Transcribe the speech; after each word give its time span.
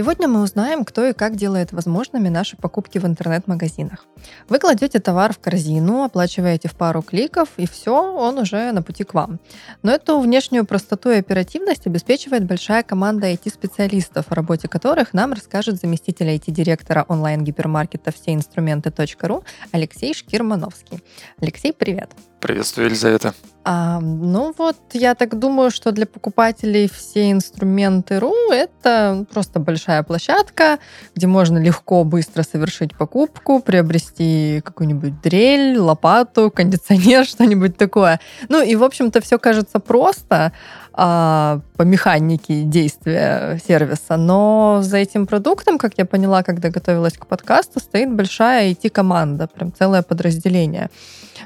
Сегодня 0.00 0.28
мы 0.28 0.40
узнаем, 0.40 0.86
кто 0.86 1.04
и 1.04 1.12
как 1.12 1.36
делает 1.36 1.72
возможными 1.72 2.30
наши 2.30 2.56
покупки 2.56 2.96
в 2.96 3.04
интернет-магазинах. 3.04 4.06
Вы 4.48 4.58
кладете 4.58 4.98
товар 4.98 5.34
в 5.34 5.38
корзину, 5.38 6.04
оплачиваете 6.04 6.70
в 6.70 6.74
пару 6.74 7.02
кликов, 7.02 7.50
и 7.58 7.66
все, 7.66 7.92
он 8.16 8.38
уже 8.38 8.72
на 8.72 8.80
пути 8.80 9.04
к 9.04 9.12
вам. 9.12 9.40
Но 9.82 9.92
эту 9.92 10.18
внешнюю 10.18 10.64
простоту 10.64 11.10
и 11.10 11.18
оперативность 11.18 11.86
обеспечивает 11.86 12.46
большая 12.46 12.82
команда 12.82 13.30
IT-специалистов, 13.30 14.32
о 14.32 14.34
работе 14.34 14.68
которых 14.68 15.12
нам 15.12 15.34
расскажет 15.34 15.78
заместитель 15.78 16.30
IT-директора 16.30 17.04
онлайн-гипермаркета 17.06 18.10
всеинструменты.ру 18.10 19.44
Алексей 19.70 20.14
Шкирмановский. 20.14 21.04
Алексей, 21.42 21.74
привет! 21.74 22.08
Приветствую, 22.40 22.86
Елизавета. 22.86 23.34
А, 23.62 24.00
ну 24.00 24.54
вот, 24.56 24.76
я 24.94 25.14
так 25.14 25.38
думаю, 25.38 25.70
что 25.70 25.92
для 25.92 26.06
покупателей 26.06 26.88
все 26.88 27.30
инструменты 27.30 28.18
РУ 28.18 28.50
это 28.50 29.26
просто 29.30 29.60
большая 29.60 30.02
площадка, 30.02 30.78
где 31.14 31.26
можно 31.26 31.58
легко, 31.58 32.02
быстро 32.04 32.42
совершить 32.42 32.96
покупку, 32.96 33.60
приобрести 33.60 34.62
какую-нибудь 34.64 35.20
дрель, 35.20 35.76
лопату, 35.76 36.50
кондиционер, 36.50 37.24
что-нибудь 37.26 37.76
такое. 37.76 38.18
Ну 38.48 38.62
и, 38.62 38.74
в 38.76 38.82
общем-то, 38.82 39.20
все 39.20 39.38
кажется 39.38 39.78
просто 39.78 40.52
а, 40.94 41.60
по 41.76 41.82
механике 41.82 42.62
действия 42.62 43.60
сервиса, 43.66 44.16
но 44.16 44.80
за 44.82 44.96
этим 44.96 45.26
продуктом, 45.26 45.76
как 45.76 45.98
я 45.98 46.06
поняла, 46.06 46.42
когда 46.42 46.70
готовилась 46.70 47.18
к 47.18 47.26
подкасту, 47.26 47.78
стоит 47.78 48.10
большая 48.10 48.70
IT-команда, 48.70 49.48
прям 49.48 49.72
целое 49.72 50.02
подразделение. 50.02 50.88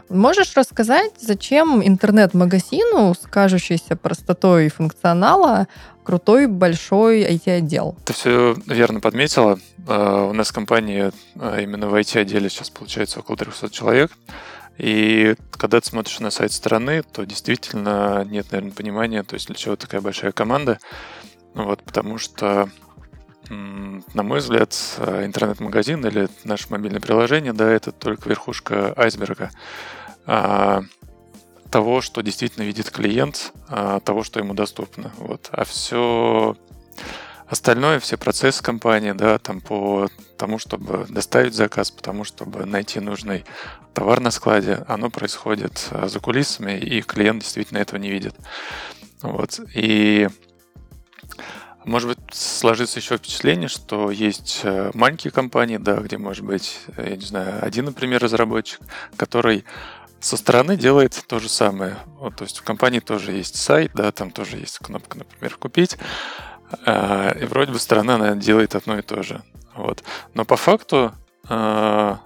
Можешь 0.08 0.56
рассказать, 0.56 0.83
зачем 1.20 1.82
интернет-магазину 1.86 3.14
с 3.14 3.27
кажущейся 3.27 3.96
простотой 3.96 4.68
функционала 4.68 5.68
крутой 6.02 6.46
большой 6.46 7.22
IT-отдел? 7.22 7.96
Ты 8.04 8.12
все 8.12 8.56
верно 8.66 9.00
подметила. 9.00 9.58
Uh, 9.86 10.30
у 10.30 10.32
нас 10.32 10.48
в 10.48 10.52
компании 10.52 11.12
uh, 11.34 11.62
именно 11.62 11.88
в 11.88 11.94
IT-отделе 11.94 12.48
сейчас 12.48 12.70
получается 12.70 13.20
около 13.20 13.36
300 13.36 13.70
человек. 13.70 14.12
И 14.78 15.36
когда 15.52 15.80
ты 15.80 15.86
смотришь 15.86 16.20
на 16.20 16.30
сайт 16.30 16.52
страны, 16.52 17.02
то 17.02 17.24
действительно 17.24 18.24
нет, 18.24 18.50
наверное, 18.50 18.72
понимания, 18.72 19.22
то 19.22 19.34
есть 19.34 19.46
для 19.46 19.56
чего 19.56 19.77
такая 19.77 20.00
большая 20.00 20.32
команда. 20.32 20.78
Вот, 21.55 21.82
потому 21.82 22.18
что 22.18 22.68
на 23.48 24.22
мой 24.22 24.38
взгляд, 24.38 24.74
э, 24.98 25.24
интернет-магазин 25.27 26.05
или 26.06 26.28
наше 26.44 26.66
мобильное 26.70 27.00
приложение, 27.00 27.52
да, 27.52 27.70
это 27.70 27.92
только 27.92 28.28
верхушка 28.28 28.94
айсберга 28.96 29.50
того, 30.27 32.00
что 32.00 32.20
действительно 32.20 32.64
видит 32.64 32.91
клиент, 32.91 33.53
а, 33.69 33.98
того, 33.98 34.22
что 34.22 34.39
ему 34.39 34.55
доступно. 34.55 35.12
Вот. 35.19 35.48
А 35.50 35.64
все 35.64 36.56
остальное, 37.48 37.98
все 37.98 38.17
процессы 38.17 38.62
компании, 38.62 39.12
да, 39.12 39.39
там 39.39 39.61
по 39.61 40.08
тому, 40.39 40.58
чтобы 40.58 41.06
доставить 41.08 41.55
заказ, 41.55 41.91
по 41.91 42.02
тому, 42.02 42.25
чтобы 42.25 42.64
найти 42.64 43.00
нужный 43.00 43.45
товар 43.92 44.20
на 44.20 44.30
складе, 44.30 44.84
оно 44.89 45.11
происходит 45.11 45.89
э, 45.91 46.08
за 46.08 46.20
кулисами, 46.20 46.79
и 46.79 47.02
клиент 47.02 47.42
действительно 47.42 47.79
этого 47.79 47.98
не 47.98 48.11
видит. 48.11 48.35
Вот. 49.23 49.61
И 49.74 50.29
может 51.85 52.08
быть, 52.08 52.18
сложится 52.33 52.98
еще 52.98 53.18
впечатление, 53.18 53.68
что 53.68 54.11
есть 54.11 54.61
э, 54.64 54.91
маленькие 54.95 55.30
компании, 55.30 55.77
да, 55.77 55.96
где 55.96 56.18
может 56.18 56.45
быть, 56.45 56.80
э, 56.96 57.11
я 57.11 57.17
не 57.17 57.24
знаю, 57.24 57.64
один, 57.64 57.85
например, 57.86 58.23
разработчик, 58.23 58.80
который 59.17 59.64
со 60.24 60.36
стороны 60.36 60.77
делает 60.77 61.23
то 61.27 61.39
же 61.39 61.48
самое. 61.48 61.98
Вот, 62.18 62.36
то 62.36 62.45
есть 62.45 62.58
в 62.58 62.62
компании 62.62 63.01
тоже 63.01 63.33
есть 63.33 63.57
сайт, 63.57 63.92
да, 63.95 64.11
там 64.11 64.30
тоже 64.30 64.57
есть 64.57 64.79
кнопка, 64.79 65.18
например, 65.18 65.57
купить. 65.57 65.98
Э, 66.86 67.39
и 67.40 67.45
вроде 67.45 67.73
бы 67.73 67.79
сторона 67.79 68.14
она 68.14 68.35
делает 68.35 68.74
одно 68.74 68.98
и 68.98 69.02
то 69.02 69.23
же. 69.23 69.42
Вот. 69.74 70.02
Но 70.35 70.45
по 70.45 70.57
факту 70.57 71.12
это 71.46 72.18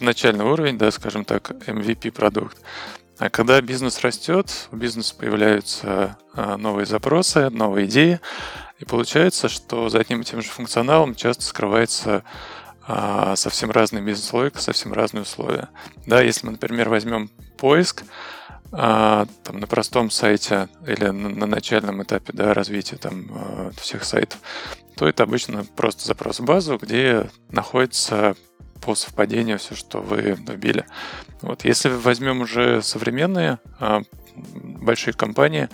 начальный 0.00 0.44
уровень, 0.44 0.76
да, 0.76 0.90
скажем 0.90 1.24
так, 1.24 1.50
MVP 1.50 2.10
продукт. 2.12 2.58
А 3.18 3.30
когда 3.30 3.58
бизнес 3.62 4.00
растет, 4.02 4.68
у 4.70 4.76
бизнеса 4.76 5.14
появляются 5.16 6.18
новые 6.34 6.84
запросы, 6.84 7.48
новые 7.48 7.86
идеи, 7.86 8.20
и 8.78 8.84
получается, 8.84 9.48
что 9.48 9.88
за 9.88 10.00
одним 10.00 10.20
и 10.20 10.24
тем 10.24 10.42
же 10.42 10.48
функционалом 10.48 11.14
часто 11.14 11.44
скрывается 11.44 12.16
а, 12.16 12.22
совсем 13.34 13.70
разный 13.70 14.00
бизнес-логика, 14.00 14.60
совсем 14.60 14.92
разные 14.92 15.22
условия. 15.22 15.68
Да, 16.06 16.22
если 16.22 16.46
мы, 16.46 16.52
например, 16.52 16.88
возьмем 16.88 17.30
поиск, 17.56 18.04
а, 18.72 19.26
там, 19.44 19.60
на 19.60 19.66
простом 19.66 20.10
сайте 20.10 20.68
или 20.86 21.06
на, 21.06 21.28
на 21.28 21.46
начальном 21.46 22.02
этапе 22.02 22.32
да, 22.32 22.52
развития 22.52 22.96
там, 22.96 23.26
а, 23.30 23.70
всех 23.76 24.04
сайтов, 24.04 24.40
то 24.96 25.06
это 25.08 25.22
обычно 25.22 25.64
просто 25.76 26.06
запрос 26.06 26.40
в 26.40 26.44
базу, 26.44 26.78
где 26.78 27.30
находится 27.50 28.34
по 28.82 28.94
совпадению 28.94 29.58
все, 29.58 29.74
что 29.74 30.00
вы 30.00 30.36
вбили. 30.38 30.84
Вот, 31.42 31.64
если 31.64 31.88
возьмем 31.88 32.40
уже 32.40 32.82
современные 32.82 33.58
а, 33.78 34.02
большие 34.34 35.14
компании, 35.14 35.68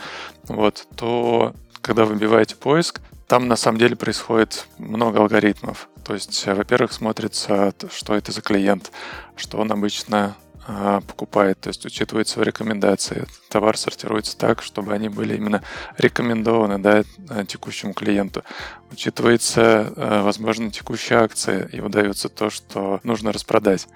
вот, 0.44 0.86
то 0.96 1.54
когда 1.80 2.04
выбиваете 2.04 2.56
поиск, 2.56 3.00
там 3.26 3.48
на 3.48 3.56
самом 3.56 3.78
деле 3.78 3.96
происходит 3.96 4.66
много 4.78 5.18
алгоритмов. 5.20 5.88
То 6.04 6.14
есть, 6.14 6.42
э, 6.46 6.54
во-первых, 6.54 6.92
смотрится, 6.92 7.72
что 7.90 8.14
это 8.14 8.32
за 8.32 8.40
клиент, 8.40 8.90
что 9.36 9.58
он 9.58 9.70
обычно 9.72 10.36
э, 10.66 11.00
покупает, 11.06 11.60
то 11.60 11.68
есть 11.68 11.84
учитываются 11.86 12.42
рекомендации. 12.42 13.26
Товар 13.48 13.76
сортируется 13.76 14.36
так, 14.36 14.62
чтобы 14.62 14.92
они 14.92 15.08
были 15.08 15.36
именно 15.36 15.62
рекомендованы 15.98 16.78
да, 16.78 17.02
э, 17.30 17.44
текущему 17.46 17.94
клиенту. 17.94 18.42
Учитывается, 18.90 19.92
возможно, 19.96 20.70
текущая 20.70 21.16
акция 21.16 21.66
и 21.66 21.80
выдается 21.80 22.28
то, 22.28 22.50
что 22.50 23.00
нужно 23.04 23.32
распродать. 23.32 23.88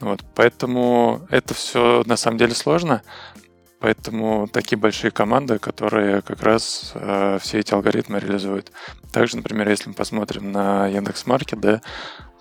Вот, 0.00 0.22
поэтому 0.34 1.26
это 1.30 1.54
все 1.54 2.02
на 2.06 2.16
самом 2.16 2.36
деле 2.36 2.54
сложно, 2.54 3.02
Поэтому 3.82 4.46
такие 4.46 4.78
большие 4.78 5.10
команды, 5.10 5.58
которые 5.58 6.22
как 6.22 6.40
раз 6.44 6.92
э, 6.94 7.38
все 7.42 7.58
эти 7.58 7.74
алгоритмы 7.74 8.20
реализуют. 8.20 8.70
Также, 9.10 9.36
например, 9.36 9.68
если 9.68 9.88
мы 9.88 9.94
посмотрим 9.96 10.52
на 10.52 10.86
Яндекс.Маркет, 10.86 11.58
да, 11.58 11.80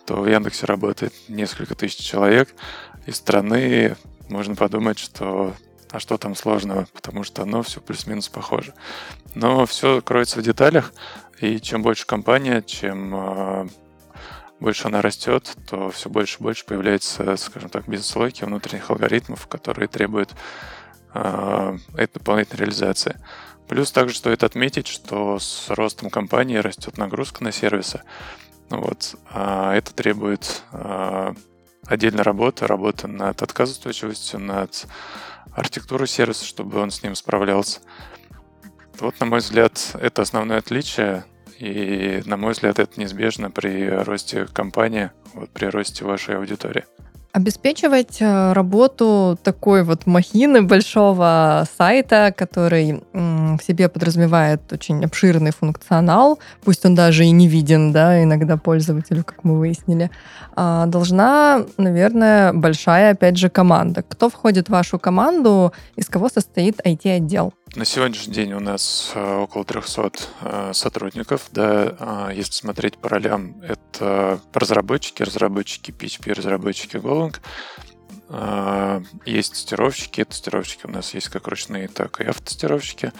то 0.05 0.17
в 0.17 0.27
Яндексе 0.27 0.67
работает 0.67 1.13
несколько 1.29 1.73
тысяч 1.73 1.97
человек. 1.97 2.53
Из 3.07 3.15
страны 3.15 3.95
можно 4.29 4.53
подумать, 4.53 4.99
что 4.99 5.55
а 5.89 5.99
что 5.99 6.19
там 6.19 6.35
сложного, 6.35 6.85
потому 6.93 7.23
что 7.23 7.41
оно 7.41 7.63
все 7.63 7.81
плюс-минус 7.81 8.29
похоже. 8.29 8.75
Но 9.33 9.65
все 9.65 9.99
кроется 10.03 10.37
в 10.37 10.43
деталях, 10.43 10.93
и 11.39 11.59
чем 11.59 11.81
больше 11.81 12.05
компания, 12.05 12.61
чем 12.61 13.15
э, 13.15 13.67
больше 14.59 14.89
она 14.89 15.01
растет, 15.01 15.57
то 15.67 15.89
все 15.89 16.07
больше 16.07 16.37
и 16.39 16.43
больше 16.43 16.65
появляется, 16.65 17.35
скажем 17.37 17.71
так, 17.71 17.87
бизнес-логики, 17.89 18.43
внутренних 18.43 18.91
алгоритмов, 18.91 19.47
которые 19.47 19.87
требуют 19.87 20.35
это 21.13 22.13
дополнительная 22.13 22.65
реализация. 22.65 23.21
Плюс 23.67 23.91
также 23.91 24.17
стоит 24.17 24.43
отметить, 24.43 24.87
что 24.87 25.39
с 25.39 25.69
ростом 25.69 26.09
компании 26.09 26.57
растет 26.57 26.97
нагрузка 26.97 27.43
на 27.43 27.51
сервисы. 27.51 28.01
Вот. 28.69 29.15
А 29.29 29.73
это 29.73 29.93
требует 29.93 30.63
а, 30.71 31.33
отдельной 31.85 32.23
работы, 32.23 32.67
работы 32.67 33.07
над 33.07 33.41
отказоустойчивостью, 33.41 34.39
над 34.39 34.87
архитектурой 35.53 36.07
сервиса, 36.07 36.45
чтобы 36.45 36.79
он 36.79 36.91
с 36.91 37.03
ним 37.03 37.15
справлялся. 37.15 37.79
Вот, 38.99 39.19
на 39.19 39.25
мой 39.25 39.39
взгляд, 39.39 39.95
это 39.99 40.21
основное 40.21 40.59
отличие, 40.59 41.25
и, 41.57 42.21
на 42.25 42.37
мой 42.37 42.53
взгляд, 42.53 42.79
это 42.79 42.99
неизбежно 42.99 43.51
при 43.51 43.89
росте 43.89 44.47
компании, 44.47 45.11
вот, 45.33 45.49
при 45.49 45.65
росте 45.65 46.05
вашей 46.05 46.37
аудитории. 46.37 46.85
Обеспечивать 47.33 48.17
э, 48.19 48.51
работу 48.51 49.39
такой 49.41 49.83
вот 49.83 50.05
махины 50.05 50.63
большого 50.63 51.65
сайта, 51.77 52.33
который 52.35 53.01
в 53.13 53.59
себе 53.65 53.87
подразумевает 53.87 54.61
очень 54.73 55.03
обширный 55.05 55.51
функционал, 55.51 56.39
пусть 56.63 56.85
он 56.85 56.93
даже 56.95 57.25
и 57.25 57.31
не 57.31 57.47
виден, 57.47 57.93
да, 57.93 58.21
иногда 58.21 58.57
пользователю, 58.57 59.23
как 59.23 59.43
мы 59.43 59.57
выяснили, 59.57 60.11
а, 60.55 60.85
должна, 60.87 61.65
наверное, 61.77 62.53
большая, 62.53 63.11
опять 63.11 63.37
же, 63.37 63.49
команда. 63.49 64.03
Кто 64.07 64.29
входит 64.29 64.67
в 64.67 64.71
вашу 64.71 64.99
команду, 64.99 65.71
из 65.95 66.07
кого 66.07 66.29
состоит 66.29 66.79
IT-отдел? 66.85 67.53
На 67.75 67.85
сегодняшний 67.85 68.33
день 68.33 68.53
у 68.53 68.59
нас 68.59 69.11
э, 69.15 69.35
около 69.37 69.63
300 69.63 70.11
э, 70.41 70.71
сотрудников. 70.73 71.47
Да, 71.51 71.95
а, 71.99 72.29
если 72.31 72.51
смотреть 72.51 72.97
по 72.97 73.07
ролям, 73.07 73.61
это 73.61 74.41
разработчики, 74.53 75.23
разработчики 75.23 75.91
PHP, 75.91 76.33
разработчики 76.33 76.97
Golang. 76.97 77.35
А, 78.29 79.01
есть 79.25 79.53
тестировщики. 79.53 80.23
Тестировщики 80.23 80.85
у 80.85 80.89
нас 80.89 81.13
есть 81.13 81.29
как 81.29 81.47
ручные, 81.47 81.87
так 81.87 82.19
и 82.19 82.25
автотестировщики 82.25 83.13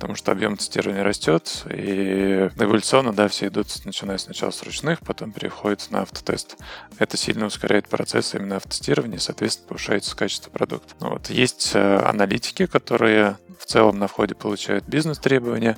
потому 0.00 0.16
что 0.16 0.32
объем 0.32 0.56
тестирования 0.56 1.04
растет, 1.04 1.64
и 1.68 2.48
эволюционно, 2.58 3.12
да, 3.12 3.28
все 3.28 3.48
идут, 3.48 3.68
начиная 3.84 4.16
сначала 4.16 4.50
с 4.50 4.62
ручных, 4.62 5.00
потом 5.00 5.30
переходят 5.30 5.86
на 5.90 6.00
автотест. 6.00 6.56
Это 6.98 7.18
сильно 7.18 7.44
ускоряет 7.44 7.86
процесс 7.86 8.34
именно 8.34 8.56
автотестирования, 8.56 9.18
и, 9.18 9.20
соответственно, 9.20 9.68
повышается 9.68 10.16
качество 10.16 10.50
продукта. 10.50 10.94
Вот. 11.00 11.28
Есть 11.28 11.72
э, 11.74 11.98
аналитики, 11.98 12.64
которые 12.64 13.36
в 13.58 13.66
целом 13.66 13.98
на 13.98 14.08
входе 14.08 14.34
получают 14.34 14.86
бизнес-требования, 14.86 15.76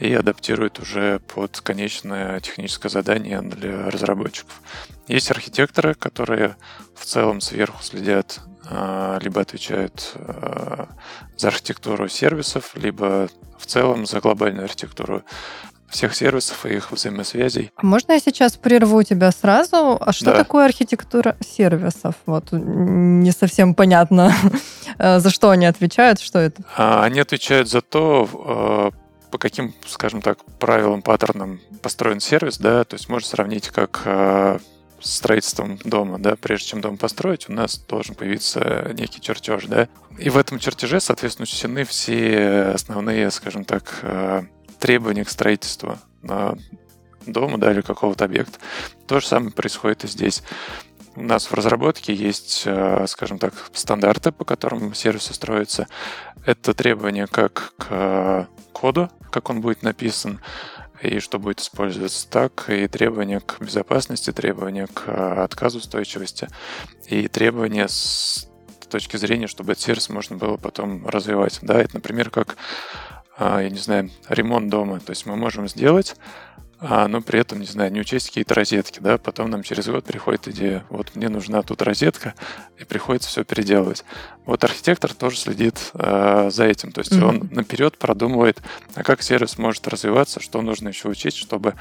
и 0.00 0.12
адаптируют 0.12 0.80
уже 0.80 1.20
под 1.20 1.60
конечное 1.60 2.40
техническое 2.40 2.88
задание 2.88 3.40
для 3.40 3.88
разработчиков. 3.88 4.60
Есть 5.06 5.30
архитекторы, 5.30 5.94
которые 5.94 6.56
в 6.94 7.06
целом 7.06 7.40
сверху 7.40 7.82
следят 7.82 8.40
либо 8.70 9.40
отвечают 9.40 10.12
а, 10.16 10.88
за 11.36 11.48
архитектуру 11.48 12.08
сервисов, 12.08 12.72
либо 12.74 13.28
в 13.58 13.66
целом 13.66 14.06
за 14.06 14.20
глобальную 14.20 14.64
архитектуру 14.64 15.22
всех 15.88 16.16
сервисов 16.16 16.66
и 16.66 16.74
их 16.74 16.90
взаимосвязей. 16.90 17.70
А 17.76 17.86
можно 17.86 18.12
я 18.12 18.20
сейчас 18.20 18.56
прерву 18.56 19.02
тебя 19.04 19.30
сразу? 19.30 19.96
А 20.00 20.12
что 20.12 20.26
да. 20.26 20.36
такое 20.36 20.64
архитектура 20.64 21.36
сервисов? 21.40 22.16
Вот 22.26 22.48
не 22.50 23.30
совсем 23.30 23.74
понятно, 23.74 24.34
за 24.98 25.30
что 25.30 25.50
они 25.50 25.66
отвечают, 25.66 26.20
что 26.20 26.40
это? 26.40 26.62
Они 26.76 27.20
отвечают 27.20 27.68
за 27.68 27.82
то, 27.82 28.92
по 29.30 29.38
каким, 29.38 29.74
скажем 29.86 30.22
так, 30.22 30.44
правилам, 30.58 31.02
паттернам 31.02 31.60
построен 31.82 32.18
сервис, 32.18 32.58
да, 32.58 32.82
то 32.82 32.94
есть 32.94 33.08
можно 33.08 33.28
сравнить 33.28 33.68
как 33.68 34.02
строительством 35.00 35.78
дома, 35.84 36.18
да, 36.18 36.36
прежде 36.36 36.68
чем 36.68 36.80
дом 36.80 36.96
построить, 36.96 37.48
у 37.48 37.52
нас 37.52 37.78
должен 37.78 38.14
появиться 38.14 38.90
некий 38.94 39.20
чертеж, 39.20 39.66
да. 39.66 39.88
И 40.18 40.30
в 40.30 40.36
этом 40.36 40.58
чертеже, 40.58 41.00
соответственно, 41.00 41.44
учтены 41.44 41.84
все 41.84 42.72
основные, 42.74 43.30
скажем 43.30 43.64
так, 43.64 43.98
э, 44.02 44.42
требования 44.78 45.24
к 45.24 45.30
строительству 45.30 45.98
дома, 47.26 47.58
да, 47.58 47.72
или 47.72 47.80
какого-то 47.80 48.24
объекта. 48.24 48.58
То 49.06 49.20
же 49.20 49.26
самое 49.26 49.52
происходит 49.52 50.04
и 50.04 50.08
здесь. 50.08 50.42
У 51.14 51.22
нас 51.22 51.50
в 51.50 51.54
разработке 51.54 52.14
есть, 52.14 52.62
э, 52.66 53.06
скажем 53.08 53.38
так, 53.38 53.54
стандарты, 53.72 54.32
по 54.32 54.44
которым 54.44 54.94
сервисы 54.94 55.34
строятся. 55.34 55.88
Это 56.44 56.74
требования 56.74 57.26
как 57.26 57.72
к 57.78 58.48
коду, 58.72 59.10
как 59.30 59.50
он 59.50 59.60
будет 59.60 59.82
написан, 59.82 60.40
и 61.02 61.18
что 61.20 61.38
будет 61.38 61.60
использоваться 61.60 62.28
так, 62.28 62.68
и 62.68 62.88
требования 62.88 63.40
к 63.40 63.60
безопасности, 63.60 64.32
требования 64.32 64.86
к 64.86 65.04
э, 65.06 65.42
отказу 65.42 65.78
устойчивости, 65.78 66.48
и 67.06 67.28
требования 67.28 67.88
с 67.88 68.48
точки 68.88 69.16
зрения, 69.16 69.46
чтобы 69.46 69.72
этот 69.72 69.84
сервис 69.84 70.08
можно 70.08 70.36
было 70.36 70.56
потом 70.56 71.06
развивать. 71.06 71.58
Да, 71.62 71.80
это, 71.80 71.96
например, 71.96 72.30
как, 72.30 72.56
э, 73.38 73.60
я 73.62 73.70
не 73.70 73.78
знаю, 73.78 74.10
ремонт 74.28 74.68
дома. 74.70 75.00
То 75.00 75.10
есть 75.10 75.26
мы 75.26 75.36
можем 75.36 75.68
сделать 75.68 76.16
а, 76.78 77.08
но 77.08 77.22
при 77.22 77.40
этом, 77.40 77.60
не 77.60 77.66
знаю, 77.66 77.90
не 77.90 78.00
учесть 78.00 78.28
какие-то 78.28 78.54
розетки, 78.54 79.00
да, 79.00 79.16
потом 79.18 79.50
нам 79.50 79.62
через 79.62 79.88
год 79.88 80.04
приходит 80.04 80.48
идея, 80.48 80.84
вот 80.90 81.14
мне 81.14 81.28
нужна 81.28 81.62
тут 81.62 81.82
розетка, 81.82 82.34
и 82.78 82.84
приходится 82.84 83.28
все 83.28 83.44
переделывать. 83.44 84.04
Вот 84.44 84.62
архитектор 84.62 85.14
тоже 85.14 85.38
следит 85.38 85.90
э, 85.94 86.50
за 86.50 86.64
этим, 86.64 86.92
то 86.92 87.00
есть 87.00 87.12
mm-hmm. 87.12 87.24
он 87.24 87.48
наперед 87.50 87.96
продумывает, 87.96 88.60
а 88.94 89.02
как 89.02 89.22
сервис 89.22 89.58
может 89.58 89.88
развиваться, 89.88 90.40
что 90.40 90.60
нужно 90.60 90.88
еще 90.88 91.08
учесть, 91.08 91.38
чтобы 91.38 91.74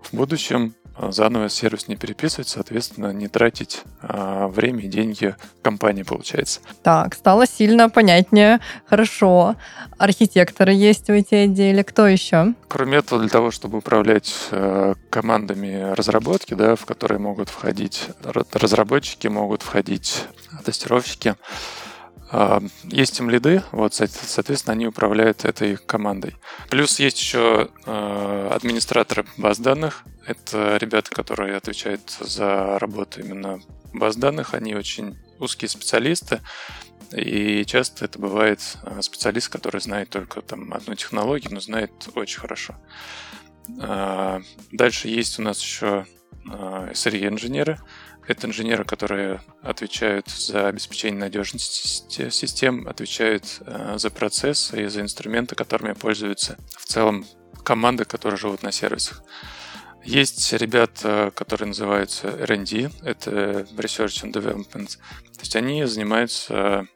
в 0.00 0.14
будущем 0.14 0.74
заново 0.98 1.48
сервис 1.48 1.88
не 1.88 1.96
переписывать, 1.96 2.48
соответственно, 2.48 3.12
не 3.12 3.28
тратить 3.28 3.82
а, 4.00 4.48
время 4.48 4.84
и 4.84 4.88
деньги 4.88 5.34
компании, 5.62 6.02
получается. 6.02 6.60
Так, 6.82 7.14
стало 7.14 7.46
сильно 7.46 7.90
понятнее. 7.90 8.60
Хорошо. 8.86 9.56
Архитекторы 9.98 10.72
есть 10.72 11.08
в 11.08 11.10
эти 11.10 11.34
отделе. 11.34 11.84
Кто 11.84 12.06
еще? 12.06 12.54
Кроме 12.68 12.98
этого, 12.98 13.20
для 13.20 13.30
того, 13.30 13.50
чтобы 13.50 13.78
управлять 13.78 14.34
э, 14.50 14.94
командами 15.10 15.94
разработки, 15.94 16.54
да, 16.54 16.76
в 16.76 16.86
которые 16.86 17.18
могут 17.18 17.48
входить 17.48 18.08
разработчики, 18.52 19.28
могут 19.28 19.62
входить 19.62 20.24
тестировщики, 20.64 21.28
а, 21.28 21.36
есть 22.84 23.20
им 23.20 23.30
лиды, 23.30 23.62
вот, 23.70 23.94
соответственно, 23.94 24.72
они 24.72 24.86
управляют 24.86 25.44
этой 25.44 25.76
командой. 25.76 26.34
Плюс 26.70 26.98
есть 26.98 27.20
еще 27.20 27.68
а, 27.84 28.50
администраторы 28.52 29.26
баз 29.36 29.58
данных. 29.58 30.02
Это 30.26 30.76
ребята, 30.78 31.10
которые 31.10 31.56
отвечают 31.56 32.10
за 32.20 32.78
работу 32.80 33.20
именно 33.20 33.60
баз 33.92 34.16
данных. 34.16 34.54
Они 34.54 34.74
очень 34.74 35.16
узкие 35.38 35.68
специалисты. 35.68 36.40
И 37.12 37.64
часто 37.64 38.06
это 38.06 38.18
бывает 38.18 38.60
а, 38.82 39.02
специалист, 39.02 39.48
который 39.48 39.80
знает 39.80 40.10
только 40.10 40.42
там 40.42 40.72
одну 40.72 40.96
технологию, 40.96 41.54
но 41.54 41.60
знает 41.60 41.92
очень 42.14 42.40
хорошо. 42.40 42.74
Дальше 43.68 45.08
есть 45.08 45.38
у 45.38 45.42
нас 45.42 45.60
еще 45.60 46.06
SRE-инженеры. 46.44 47.80
Это 48.26 48.48
инженеры, 48.48 48.84
которые 48.84 49.40
отвечают 49.62 50.28
за 50.28 50.68
обеспечение 50.68 51.20
надежности 51.20 52.30
систем, 52.30 52.88
отвечают 52.88 53.60
э, 53.60 53.94
за 53.98 54.10
процессы 54.10 54.84
и 54.84 54.88
за 54.88 55.00
инструменты, 55.00 55.54
которыми 55.54 55.92
пользуются 55.92 56.58
в 56.76 56.84
целом 56.86 57.24
команды, 57.62 58.04
которые 58.04 58.38
живут 58.38 58.62
на 58.62 58.72
сервисах. 58.72 59.22
Есть 60.04 60.52
ребята, 60.52 61.32
которые 61.34 61.68
называются 61.68 62.28
R&D, 62.28 62.90
это 63.02 63.66
Research 63.76 64.24
and 64.24 64.32
Development. 64.32 64.86
То 64.86 65.40
есть 65.40 65.56
они 65.56 65.84
занимаются, 65.84 66.86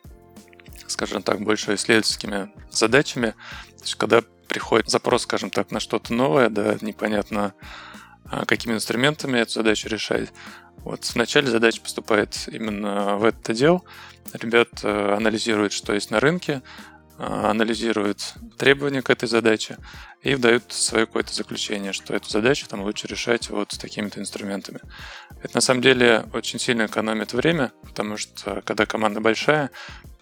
скажем 0.86 1.22
так, 1.22 1.40
больше 1.40 1.74
исследовательскими 1.74 2.52
задачами. 2.70 3.30
То 3.78 3.82
есть 3.82 3.94
когда 3.96 4.22
приходит 4.46 4.90
запрос, 4.90 5.22
скажем 5.22 5.50
так, 5.50 5.70
на 5.70 5.80
что-то 5.80 6.14
новое, 6.14 6.48
да, 6.50 6.76
непонятно, 6.80 7.54
какими 8.46 8.74
инструментами 8.74 9.38
эту 9.38 9.52
задачу 9.52 9.88
решать, 9.88 10.30
вот 10.84 11.04
в 11.04 11.16
начале 11.16 11.48
задач 11.48 11.80
поступает 11.80 12.48
именно 12.48 13.16
в 13.16 13.24
этот 13.24 13.50
отдел. 13.50 13.84
Ребят 14.32 14.68
э, 14.82 15.14
анализируют, 15.14 15.72
что 15.72 15.92
есть 15.92 16.10
на 16.10 16.20
рынке, 16.20 16.62
э, 17.18 17.22
анализируют 17.22 18.34
требования 18.56 19.02
к 19.02 19.10
этой 19.10 19.28
задаче 19.28 19.76
и 20.22 20.36
дают 20.36 20.72
свое 20.72 21.06
какое-то 21.06 21.34
заключение, 21.34 21.92
что 21.92 22.14
эту 22.14 22.30
задачу 22.30 22.66
там 22.68 22.82
лучше 22.82 23.08
решать 23.08 23.50
вот 23.50 23.72
с 23.72 23.78
такими-то 23.78 24.20
инструментами. 24.20 24.80
Это 25.42 25.56
на 25.56 25.60
самом 25.60 25.82
деле 25.82 26.26
очень 26.32 26.58
сильно 26.58 26.86
экономит 26.86 27.32
время, 27.32 27.72
потому 27.82 28.16
что 28.16 28.62
когда 28.62 28.86
команда 28.86 29.20
большая, 29.20 29.70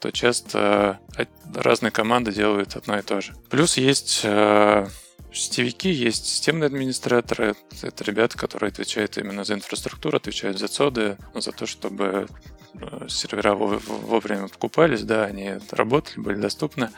то 0.01 0.11
часто 0.11 0.99
э, 1.17 1.27
разные 1.55 1.93
команды 1.93 2.33
делают 2.33 2.75
одно 2.75 2.99
и 2.99 3.03
то 3.03 3.21
же. 3.21 3.35
Плюс 3.49 3.77
есть 3.77 4.25
Сетевики 5.33 5.91
есть 5.91 6.27
системные 6.27 6.67
администраторы. 6.67 7.55
Это 7.83 8.05
ребята, 8.05 8.37
которые 8.37 8.69
отвечают 8.69 9.19
именно 9.19 9.45
за 9.45 9.55
инфраструктуру, 9.55 10.17
отвечают 10.17 10.59
за 10.59 10.69
цоды, 10.69 11.17
за 11.35 11.53
то, 11.53 11.67
чтобы 11.67 12.29
э, 12.75 13.07
сервера 13.09 13.55
вовремя 13.55 14.49
покупались, 14.49 15.03
да, 15.03 15.25
они 15.25 15.55
работали, 15.71 16.21
были 16.21 16.37
доступны. 16.37 16.91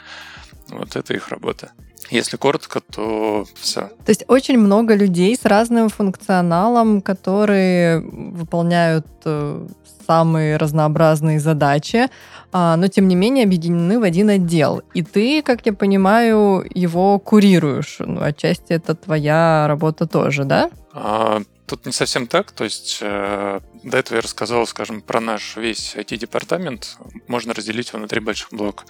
Вот 0.68 0.94
это 0.94 1.12
их 1.12 1.28
работа. 1.28 1.72
Если 2.08 2.36
коротко, 2.36 2.80
то 2.80 3.44
все. 3.54 3.82
То 4.04 4.08
есть 4.08 4.24
очень 4.26 4.58
много 4.58 4.94
людей 4.94 5.36
с 5.36 5.44
разным 5.44 5.88
функционалом, 5.88 7.02
которые 7.02 8.00
выполняют 8.00 9.06
э, 9.24 9.66
самые 10.06 10.56
разнообразные 10.56 11.38
задачи, 11.38 12.08
а, 12.52 12.76
но 12.76 12.88
тем 12.88 13.06
не 13.06 13.14
менее 13.14 13.44
объединены 13.44 14.00
в 14.00 14.02
один 14.02 14.28
отдел. 14.28 14.82
И 14.92 15.02
ты, 15.02 15.40
как 15.42 15.66
я 15.66 15.72
понимаю, 15.72 16.66
его 16.74 17.20
курируешь. 17.20 17.98
Ну, 18.00 18.20
отчасти 18.20 18.72
это 18.72 18.96
твоя 18.96 19.66
работа 19.68 20.08
тоже, 20.08 20.44
да? 20.44 20.70
А, 20.92 21.42
тут 21.70 21.86
не 21.86 21.92
совсем 21.92 22.26
так. 22.26 22.50
То 22.50 22.64
есть 22.64 22.98
э, 23.00 23.60
до 23.84 23.96
этого 23.96 24.16
я 24.16 24.22
рассказал, 24.22 24.66
скажем, 24.66 25.02
про 25.02 25.20
наш 25.20 25.56
весь 25.56 25.94
IT-департамент. 25.94 26.96
Можно 27.28 27.54
разделить 27.54 27.90
его 27.90 28.00
на 28.00 28.08
три 28.08 28.20
больших 28.20 28.52
блока. 28.52 28.84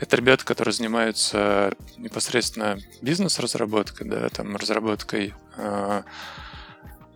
Это 0.00 0.16
ребята, 0.16 0.44
которые 0.44 0.72
занимаются 0.72 1.74
непосредственно 1.96 2.78
бизнес-разработкой, 3.02 4.08
да, 4.08 4.28
там, 4.30 4.56
разработкой 4.56 5.32
э, 5.56 6.02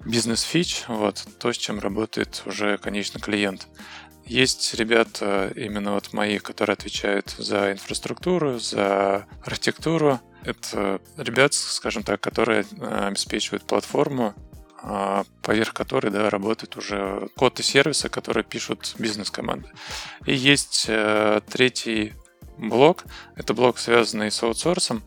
бизнес-фич, 0.04 0.84
вот, 0.87 1.26
то, 1.40 1.52
с 1.52 1.56
чем 1.56 1.80
работает 1.80 2.42
уже 2.46 2.78
конечный 2.78 3.20
клиент. 3.20 3.66
Есть 4.25 4.75
ребята, 4.75 5.52
именно 5.56 5.94
вот 5.94 6.12
мои, 6.12 6.38
которые 6.38 6.75
отвечают 6.75 7.34
за 7.38 7.72
инфраструктуру, 7.72 8.60
за 8.60 9.26
архитектуру. 9.44 10.20
Это 10.44 11.00
ребята, 11.16 11.56
скажем 11.56 12.04
так, 12.04 12.20
которые 12.20 12.64
э, 12.70 13.06
обеспечивают 13.08 13.64
платформу, 13.64 14.34
поверх 15.42 15.75
которой 15.75 16.11
да, 16.11 16.30
работает 16.30 16.76
уже 16.76 17.28
код 17.37 17.58
и 17.61 17.62
сервисы, 17.62 18.08
которые 18.08 18.44
пишут 18.44 18.94
бизнес-команды. 18.99 19.68
И 20.25 20.35
есть 20.35 20.87
э, 20.88 21.40
третий 21.50 22.14
блок. 22.58 23.04
Это 23.37 23.54
блок, 23.54 23.78
связанный 23.78 24.30
с 24.30 24.42
аутсорсом. 24.42 25.02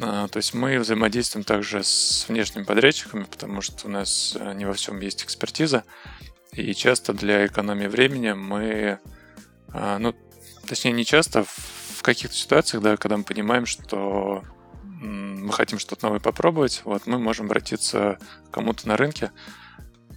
А, 0.00 0.28
то 0.28 0.36
есть 0.36 0.54
мы 0.54 0.78
взаимодействуем 0.78 1.44
также 1.44 1.82
с 1.82 2.26
внешними 2.28 2.64
подрядчиками, 2.64 3.24
потому 3.24 3.60
что 3.60 3.88
у 3.88 3.90
нас 3.90 4.36
э, 4.38 4.54
не 4.54 4.64
во 4.64 4.74
всем 4.74 5.00
есть 5.00 5.24
экспертиза. 5.24 5.84
И 6.52 6.74
часто 6.74 7.12
для 7.12 7.46
экономии 7.46 7.86
времени 7.86 8.32
мы, 8.32 8.98
а, 9.72 9.98
ну, 9.98 10.14
точнее, 10.66 10.92
не 10.92 11.04
часто, 11.04 11.44
в 11.44 12.02
каких-то 12.02 12.36
ситуациях, 12.36 12.82
да, 12.82 12.96
когда 12.96 13.16
мы 13.16 13.24
понимаем, 13.24 13.66
что 13.66 14.44
мы 15.00 15.52
хотим 15.52 15.78
что-то 15.78 16.06
новое 16.06 16.20
попробовать, 16.20 16.82
вот 16.84 17.06
мы 17.06 17.18
можем 17.18 17.46
обратиться 17.46 18.18
к 18.48 18.54
кому-то 18.54 18.88
на 18.88 18.96
рынке 18.96 19.30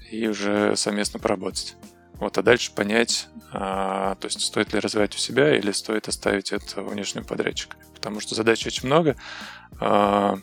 и 0.10 0.28
уже 0.28 0.76
совместно 0.76 1.20
поработать. 1.20 1.76
Вот, 2.14 2.38
а 2.38 2.44
дальше 2.44 2.74
понять, 2.74 3.28
а, 3.52 4.16
то 4.16 4.28
есть 4.28 4.42
стоит 4.42 4.74
ли 4.74 4.80
развивать 4.80 5.16
у 5.16 5.18
себя 5.18 5.56
или 5.58 5.72
стоит 5.72 6.08
оставить 6.08 6.52
это 6.52 6.84
внешнему 6.84 7.26
подрядчику. 7.26 7.76
Потому 7.96 8.20
что 8.20 8.36
задач 8.36 8.66
очень 8.68 8.88
много, 8.88 9.16
а, 9.80 10.38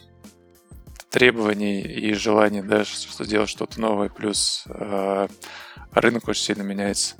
требований 1.10 1.80
и 1.80 2.14
желаний 2.14 2.62
да, 2.62 2.84
что 2.84 3.24
сделать 3.24 3.48
что-то 3.48 3.80
новое, 3.80 4.08
плюс 4.08 4.64
а, 4.66 5.28
рынок 5.92 6.26
очень 6.28 6.42
сильно 6.42 6.62
меняется. 6.62 7.14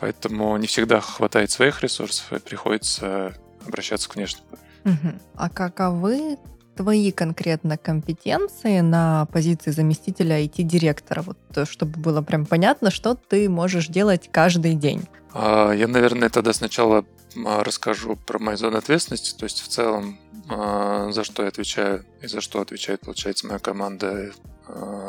Поэтому 0.00 0.56
не 0.56 0.66
всегда 0.66 1.00
хватает 1.00 1.50
своих 1.50 1.82
ресурсов, 1.82 2.32
и 2.32 2.38
приходится 2.38 3.34
обращаться 3.66 4.08
к 4.08 4.16
внешним. 4.16 4.44
Угу. 4.84 5.12
А 5.36 5.48
каковы 5.50 6.38
твои 6.78 7.10
конкретно 7.10 7.76
компетенции 7.76 8.80
на 8.80 9.26
позиции 9.26 9.72
заместителя 9.72 10.40
IT-директора? 10.44 11.22
Вот, 11.22 11.38
э, 11.56 11.64
чтобы 11.64 11.98
было 11.98 12.22
прям 12.22 12.46
понятно, 12.46 12.92
что 12.92 13.16
ты 13.16 13.48
можешь 13.48 13.88
делать 13.88 14.28
каждый 14.30 14.74
день. 14.74 15.08
А, 15.32 15.72
я, 15.72 15.88
наверное, 15.88 16.30
тогда 16.30 16.52
сначала 16.52 17.04
а, 17.44 17.64
расскажу 17.64 18.14
про 18.14 18.38
мою 18.38 18.56
зону 18.56 18.78
ответственности, 18.78 19.36
то 19.36 19.44
есть 19.44 19.60
в 19.60 19.68
целом 19.68 20.20
а, 20.48 21.10
за 21.10 21.24
что 21.24 21.42
я 21.42 21.48
отвечаю 21.48 22.04
и 22.22 22.28
за 22.28 22.40
что 22.40 22.60
отвечает, 22.60 23.00
получается, 23.00 23.46
моя 23.46 23.58
команда 23.58 24.32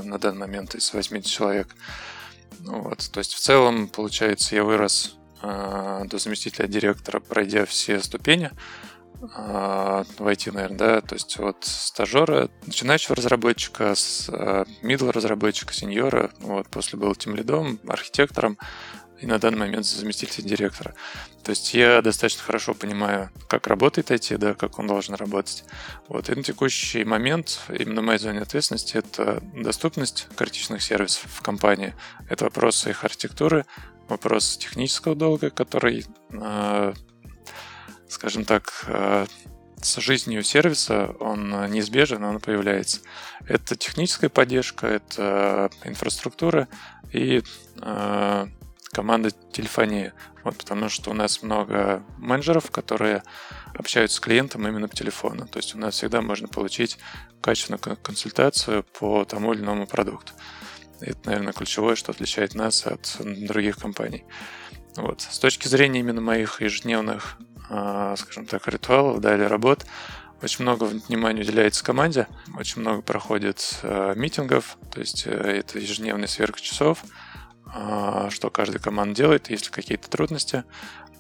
на 0.04 0.18
данный 0.18 0.40
момент 0.40 0.74
из 0.76 0.94
80 0.94 1.30
человек. 1.30 1.68
Вот. 2.62 3.10
То 3.12 3.18
есть 3.20 3.34
в 3.34 3.40
целом, 3.42 3.90
получается, 3.90 4.56
я 4.56 4.64
вырос 4.64 5.18
до 5.42 6.18
заместителя 6.18 6.66
директора, 6.66 7.20
пройдя 7.20 7.66
все 7.66 8.00
ступени 8.00 8.52
войти, 9.20 10.50
наверное, 10.52 10.78
да, 10.78 11.02
то 11.02 11.16
есть 11.16 11.38
вот 11.38 11.58
стажера, 11.62 12.50
начинающего 12.66 13.16
разработчика, 13.16 13.94
с 13.94 14.30
middle 14.82 15.12
разработчика, 15.12 15.74
сеньора, 15.74 16.32
вот, 16.40 16.68
после 16.70 16.98
был 16.98 17.14
тем 17.16 17.36
лидом, 17.36 17.80
архитектором, 17.88 18.58
и 19.20 19.26
на 19.26 19.38
данный 19.38 19.60
момент 19.60 19.86
заместитель 19.86 20.44
директора. 20.44 20.96
То 21.44 21.52
есть 21.52 21.74
я 21.74 22.02
достаточно 22.02 22.44
хорошо 22.44 22.74
понимаю, 22.74 23.30
как 23.48 23.68
работает 23.68 24.12
IT, 24.12 24.38
да, 24.38 24.54
как 24.54 24.80
он 24.80 24.88
должен 24.88 25.16
работать. 25.16 25.66
Вот. 26.08 26.30
И 26.30 26.36
на 26.36 26.44
текущий 26.44 27.04
момент 27.04 27.60
именно 27.70 28.02
моя 28.02 28.18
зона 28.18 28.42
ответственности— 28.42 28.96
это 28.98 29.44
доступность 29.54 30.28
критичных 30.36 30.82
сервисов 30.82 31.30
в 31.32 31.42
компании. 31.42 31.96
Это 32.30 32.46
вопрос 32.46 32.88
их 32.88 33.04
архитектуры, 33.04 33.66
вопрос 34.08 34.58
технического 34.58 35.16
долга, 35.16 35.50
который 35.50 36.06
а, 36.34 36.94
скажем 38.10 38.46
так, 38.46 38.86
э, 38.88 39.25
с 39.82 39.98
жизнью 40.01 40.44
сервиса 40.44 41.16
он 41.20 41.50
неизбежен, 41.72 42.24
он 42.24 42.39
появляется. 42.39 43.00
Это 43.48 43.75
техническая 43.75 44.30
поддержка, 44.30 44.88
это 44.88 45.70
инфраструктура 45.86 46.68
и 47.13 47.42
э, 47.82 48.48
команда 48.92 49.32
телефонии. 49.51 50.12
Вот, 50.44 50.58
потому 50.58 50.89
что 50.89 51.12
у 51.12 51.13
нас 51.13 51.44
много 51.44 52.04
менеджеров, 52.18 52.72
которые 52.72 53.24
общаются 53.75 54.18
с 54.18 54.20
клиентом 54.20 54.68
именно 54.68 54.88
по 54.88 54.96
телефону. 54.96 55.48
То 55.48 55.58
есть 55.58 55.75
у 55.75 55.78
нас 55.78 55.96
всегда 55.96 56.22
можно 56.22 56.48
получить 56.48 56.98
качественную 57.42 57.98
консультацию 57.98 58.84
по 58.84 59.25
тому 59.25 59.54
или 59.54 59.62
иному 59.62 59.86
продукту. 59.86 60.34
Это, 61.01 61.20
наверное, 61.25 61.54
ключевое, 61.54 61.96
что 61.96 62.12
отличает 62.12 62.56
нас 62.56 62.86
от 62.86 63.18
других 63.20 63.78
компаний. 63.78 64.25
Вот. 64.96 65.22
С 65.22 65.39
точки 65.39 65.68
зрения 65.68 66.00
именно 66.00 66.22
моих 66.22 66.62
ежедневных 66.62 67.38
скажем 67.70 68.46
так, 68.48 68.68
ритуалов, 68.68 69.22
да, 69.22 69.36
или 69.36 69.44
работ. 69.44 69.86
Очень 70.42 70.64
много 70.64 70.86
внимания 70.86 71.42
уделяется 71.42 71.84
команде, 71.84 72.28
очень 72.58 72.82
много 72.82 73.02
проходит 73.02 73.80
э, 73.84 74.14
митингов, 74.16 74.78
то 74.90 75.02
есть 75.02 75.24
э, 75.28 75.32
это 75.32 75.80
ежедневная 75.80 76.28
сверка 76.28 76.62
часов, 76.62 77.04
э, 77.76 78.30
что 78.30 78.50
каждая 78.50 78.80
команда 78.80 79.16
делает, 79.16 79.50
есть 79.50 79.66
ли 79.66 79.72
какие-то 79.72 80.10
трудности. 80.10 80.64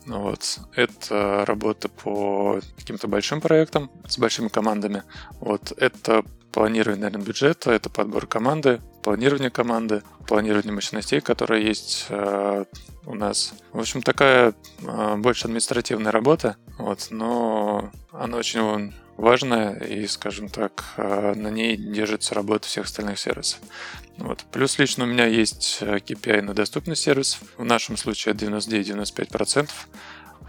Вот. 0.05 0.59
Это 0.73 1.43
работа 1.45 1.89
по 1.89 2.61
каким-то 2.77 3.09
большим 3.09 3.41
проектам 3.41 3.91
с 4.07 4.17
большими 4.17 4.47
командами. 4.47 5.03
Вот. 5.41 5.73
Это 5.75 6.23
планирование, 6.51 7.01
наверное, 7.03 7.25
бюджета, 7.25 7.71
это 7.71 7.89
подбор 7.89 8.27
команды, 8.27 8.81
планирование 9.03 9.49
команды, 9.49 10.03
планирование 10.27 10.73
мощностей, 10.73 11.21
которые 11.21 11.65
есть 11.65 12.07
э, 12.09 12.65
у 13.05 13.15
нас. 13.15 13.53
В 13.71 13.79
общем, 13.79 14.01
такая 14.01 14.53
э, 14.81 15.15
больше 15.17 15.45
административная 15.45 16.11
работа, 16.11 16.57
вот, 16.77 17.07
но 17.09 17.91
она 18.11 18.37
очень 18.37 18.93
важная, 19.17 19.75
и, 19.79 20.07
скажем 20.07 20.49
так, 20.49 20.83
э, 20.97 21.33
на 21.35 21.49
ней 21.49 21.77
держится 21.77 22.35
работа 22.35 22.67
всех 22.67 22.85
остальных 22.85 23.19
сервисов. 23.19 23.59
Вот. 24.17 24.43
Плюс 24.51 24.77
лично 24.79 25.05
у 25.05 25.07
меня 25.07 25.25
есть 25.25 25.79
KPI 25.81 26.41
на 26.41 26.53
доступность 26.53 27.03
сервисов. 27.03 27.41
В 27.57 27.63
нашем 27.63 27.95
случае 27.95 28.35
это 28.35 28.45
99-95%. 28.45 29.69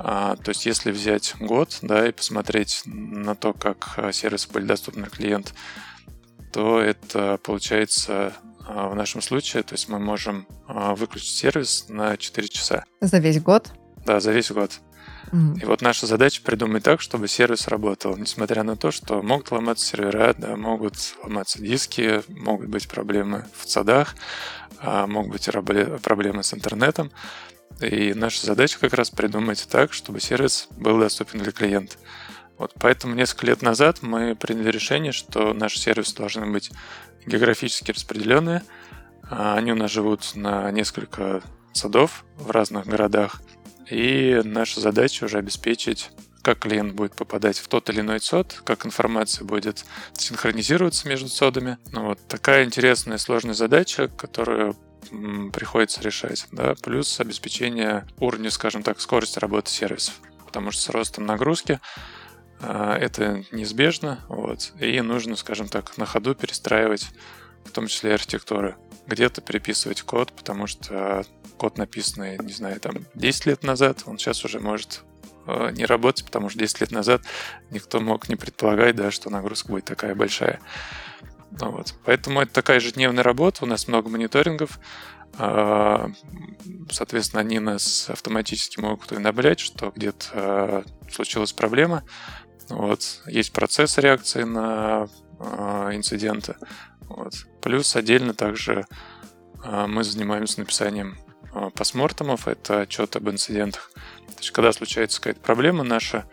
А, 0.02 0.36
то 0.36 0.48
есть, 0.48 0.66
если 0.66 0.90
взять 0.90 1.34
год, 1.38 1.78
да, 1.82 2.08
и 2.08 2.12
посмотреть 2.12 2.82
на 2.86 3.34
то, 3.34 3.52
как 3.52 3.98
сервисы 4.12 4.50
были 4.50 4.64
доступны 4.64 5.06
клиент 5.06 5.52
то 6.52 6.80
это 6.80 7.38
получается 7.42 8.34
а, 8.66 8.88
в 8.88 8.94
нашем 8.94 9.20
случае, 9.22 9.62
то 9.62 9.74
есть 9.74 9.88
мы 9.88 9.98
можем 9.98 10.46
а, 10.66 10.94
выключить 10.94 11.34
сервис 11.34 11.86
на 11.88 12.16
4 12.16 12.48
часа. 12.48 12.84
За 13.00 13.18
весь 13.18 13.40
год? 13.40 13.70
Да, 14.06 14.20
за 14.20 14.32
весь 14.32 14.50
год. 14.50 14.72
Mm-hmm. 15.32 15.62
И 15.62 15.64
вот 15.64 15.80
наша 15.80 16.06
задача 16.06 16.42
придумать 16.42 16.82
так, 16.82 17.00
чтобы 17.00 17.28
сервис 17.28 17.68
работал, 17.68 18.16
несмотря 18.16 18.62
на 18.62 18.76
то, 18.76 18.90
что 18.90 19.22
могут 19.22 19.50
ломаться 19.50 19.86
сервера, 19.86 20.34
да, 20.36 20.56
могут 20.56 20.94
ломаться 21.22 21.60
диски, 21.60 22.22
могут 22.28 22.68
быть 22.68 22.88
проблемы 22.88 23.46
в 23.56 23.66
цадах, 23.66 24.16
а, 24.78 25.06
могут 25.06 25.32
быть 25.32 25.48
проблемы 26.02 26.42
с 26.42 26.54
интернетом. 26.54 27.10
И 27.80 28.12
наша 28.14 28.44
задача 28.44 28.78
как 28.78 28.92
раз 28.92 29.10
придумать 29.10 29.66
так, 29.70 29.92
чтобы 29.92 30.20
сервис 30.20 30.68
был 30.72 30.98
доступен 30.98 31.40
для 31.40 31.52
клиента. 31.52 31.96
Вот 32.60 32.74
поэтому 32.78 33.14
несколько 33.14 33.46
лет 33.46 33.62
назад 33.62 34.02
мы 34.02 34.36
приняли 34.36 34.70
решение, 34.70 35.12
что 35.12 35.54
наши 35.54 35.78
сервисы 35.78 36.14
должны 36.14 36.44
быть 36.44 36.70
географически 37.24 37.90
распределенные. 37.90 38.62
А, 39.30 39.54
они 39.56 39.72
у 39.72 39.74
нас 39.74 39.90
живут 39.90 40.32
на 40.34 40.70
несколько 40.70 41.40
садов 41.72 42.26
в 42.36 42.50
разных 42.50 42.86
городах. 42.86 43.40
И 43.88 44.42
наша 44.44 44.80
задача 44.80 45.24
уже 45.24 45.38
обеспечить 45.38 46.10
как 46.42 46.58
клиент 46.58 46.92
будет 46.92 47.14
попадать 47.14 47.58
в 47.58 47.66
тот 47.66 47.88
или 47.88 48.00
иной 48.00 48.20
сод, 48.20 48.60
как 48.62 48.84
информация 48.84 49.46
будет 49.46 49.86
синхронизироваться 50.12 51.08
между 51.08 51.30
содами. 51.30 51.78
Ну, 51.92 52.08
вот 52.08 52.18
такая 52.28 52.64
интересная 52.64 53.16
сложная 53.16 53.54
задача, 53.54 54.08
которую 54.08 54.76
приходится 55.54 56.02
решать. 56.02 56.46
Да? 56.52 56.74
Плюс 56.82 57.20
обеспечение 57.20 58.06
уровня, 58.18 58.50
скажем 58.50 58.82
так, 58.82 59.00
скорости 59.00 59.38
работы 59.38 59.70
сервисов. 59.70 60.12
Потому 60.44 60.72
что 60.72 60.82
с 60.82 60.88
ростом 60.90 61.24
нагрузки 61.24 61.80
это 62.60 63.44
неизбежно, 63.52 64.24
вот, 64.28 64.72
и 64.78 65.00
нужно, 65.00 65.36
скажем 65.36 65.68
так, 65.68 65.96
на 65.96 66.06
ходу 66.06 66.34
перестраивать, 66.34 67.08
в 67.64 67.72
том 67.72 67.86
числе 67.86 68.14
архитектуры. 68.14 68.76
Где-то 69.06 69.40
переписывать 69.40 70.02
код, 70.02 70.32
потому 70.32 70.66
что 70.66 71.24
код, 71.56 71.78
написанный, 71.78 72.38
не 72.38 72.52
знаю, 72.52 72.80
там 72.80 73.06
10 73.14 73.46
лет 73.46 73.62
назад, 73.62 74.02
он 74.06 74.18
сейчас 74.18 74.44
уже 74.44 74.60
может 74.60 75.04
а, 75.46 75.70
не 75.70 75.84
работать, 75.84 76.24
потому 76.24 76.48
что 76.48 76.58
10 76.58 76.80
лет 76.80 76.90
назад 76.90 77.22
никто 77.70 78.00
мог 78.00 78.28
не 78.28 78.36
предполагать, 78.36 78.96
да, 78.96 79.10
что 79.10 79.30
нагрузка 79.30 79.72
будет 79.72 79.84
такая 79.84 80.14
большая. 80.14 80.60
Ну, 81.60 81.72
вот. 81.72 81.94
Поэтому 82.04 82.40
это 82.40 82.52
такая 82.52 82.76
ежедневная 82.76 83.24
работа, 83.24 83.64
у 83.64 83.66
нас 83.66 83.88
много 83.88 84.08
мониторингов, 84.08 84.78
а, 85.38 86.10
соответственно, 86.90 87.40
они 87.40 87.58
нас 87.58 88.08
автоматически 88.08 88.80
могут 88.80 89.10
уведомлять, 89.12 89.60
что 89.60 89.92
где-то 89.94 90.84
случилась 91.10 91.52
проблема, 91.52 92.04
вот. 92.70 93.22
Есть 93.26 93.52
процесс 93.52 93.98
реакции 93.98 94.44
на 94.44 95.08
э, 95.38 95.90
инциденты. 95.92 96.56
Вот. 97.08 97.34
Плюс 97.60 97.94
отдельно 97.96 98.32
также 98.32 98.86
э, 99.64 99.86
мы 99.86 100.04
занимаемся 100.04 100.60
написанием 100.60 101.18
э, 101.52 101.70
постмортемов, 101.74 102.48
это 102.48 102.82
отчет 102.82 103.16
об 103.16 103.28
инцидентах. 103.28 103.90
То 103.94 104.38
есть, 104.38 104.52
когда 104.52 104.72
случается 104.72 105.20
какая-то 105.20 105.40
проблема, 105.40 105.82
наша 105.82 106.26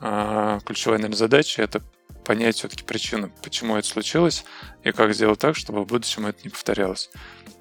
э, 0.00 0.60
ключевая 0.66 0.98
наверное, 0.98 1.16
задача 1.16 1.62
это 1.62 1.82
понять 2.24 2.56
все-таки 2.56 2.84
причину, 2.84 3.32
почему 3.42 3.76
это 3.76 3.88
случилось, 3.88 4.44
и 4.82 4.92
как 4.92 5.14
сделать 5.14 5.38
так, 5.38 5.56
чтобы 5.56 5.84
в 5.84 5.86
будущем 5.86 6.26
это 6.26 6.40
не 6.44 6.50
повторялось. 6.50 7.10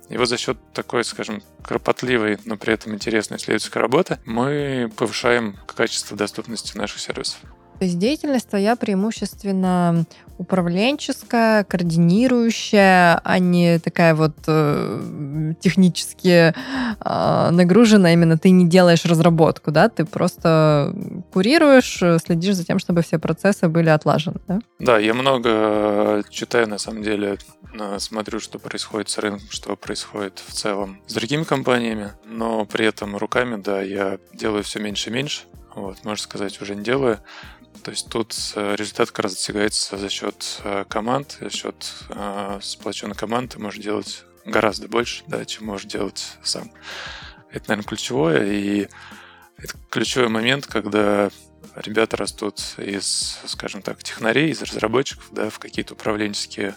И 0.10 0.18
вот 0.18 0.28
за 0.28 0.38
счет 0.38 0.58
такой, 0.74 1.04
скажем, 1.04 1.42
кропотливой, 1.64 2.38
но 2.46 2.58
при 2.58 2.74
этом 2.74 2.94
интересной 2.94 3.38
исследовательской 3.38 3.82
работы 3.82 4.20
мы 4.26 4.92
повышаем 4.96 5.58
качество 5.68 6.18
доступности 6.18 6.78
наших 6.78 7.00
сервисов. 7.00 7.40
То 7.80 7.86
есть 7.86 8.00
деятельность 8.00 8.50
твоя 8.50 8.76
преимущественно 8.76 10.06
управленческая, 10.40 11.64
координирующая, 11.64 13.20
а 13.24 13.40
не 13.40 13.80
такая 13.80 14.14
вот 14.14 14.36
э, 14.48 15.54
технически 15.60 16.54
э, 16.54 17.50
нагруженная. 17.52 18.14
Именно 18.14 18.38
ты 18.38 18.52
не 18.52 18.68
делаешь 18.68 19.06
разработку, 19.06 19.72
да? 19.72 19.90
Ты 19.90 20.06
просто 20.06 20.94
курируешь, 21.34 22.04
следишь 22.24 22.56
за 22.56 22.66
тем, 22.66 22.80
чтобы 22.80 23.02
все 23.02 23.18
процессы 23.18 23.68
были 23.68 23.90
отлажены, 23.90 24.40
да? 24.48 24.60
Да, 24.80 25.00
я 25.00 25.14
много 25.14 26.24
читаю, 26.30 26.68
на 26.68 26.78
самом 26.78 27.02
деле, 27.04 27.38
смотрю, 27.98 28.40
что 28.40 28.60
происходит 28.60 29.10
с 29.10 29.18
рынком, 29.18 29.48
что 29.50 29.76
происходит 29.76 30.42
в 30.46 30.54
целом 30.54 31.00
с 31.08 31.14
другими 31.14 31.44
компаниями, 31.44 32.12
но 32.26 32.66
при 32.66 32.86
этом 32.86 33.18
руками, 33.18 33.60
да, 33.62 33.82
я 33.82 34.20
делаю 34.34 34.64
все 34.64 34.80
меньше 34.80 35.10
и 35.10 35.14
меньше. 35.14 35.44
Вот, 35.76 36.04
можно 36.04 36.24
сказать, 36.24 36.60
уже 36.60 36.76
не 36.76 36.84
делаю. 36.84 37.20
То 37.88 37.92
есть 37.92 38.10
тут 38.10 38.36
э, 38.56 38.76
результат 38.76 39.12
как 39.12 39.20
раз 39.20 39.36
достигается 39.36 39.98
за 39.98 40.10
счет 40.10 40.60
э, 40.66 40.84
команд, 40.90 41.38
за 41.40 41.50
счет 41.50 41.94
э, 42.10 42.60
сплоченной 42.62 43.16
команды 43.16 43.54
ты 43.54 43.60
можешь 43.60 43.82
делать 43.82 44.26
гораздо 44.44 44.90
больше, 44.90 45.24
да, 45.28 45.46
чем 45.46 45.68
можешь 45.68 45.90
делать 45.90 46.34
сам. 46.44 46.70
Это, 47.50 47.70
наверное, 47.70 47.88
ключевое, 47.88 48.46
и 48.46 48.90
это 49.56 49.74
ключевой 49.90 50.28
момент, 50.28 50.68
когда 50.68 51.30
ребята 51.78 52.18
растут 52.18 52.62
из, 52.76 53.40
скажем 53.46 53.82
так, 53.82 54.04
технарей, 54.04 54.52
из 54.52 54.62
разработчиков, 54.62 55.30
да, 55.32 55.50
в 55.50 55.58
какие-то 55.58 55.94
управленческие 55.94 56.76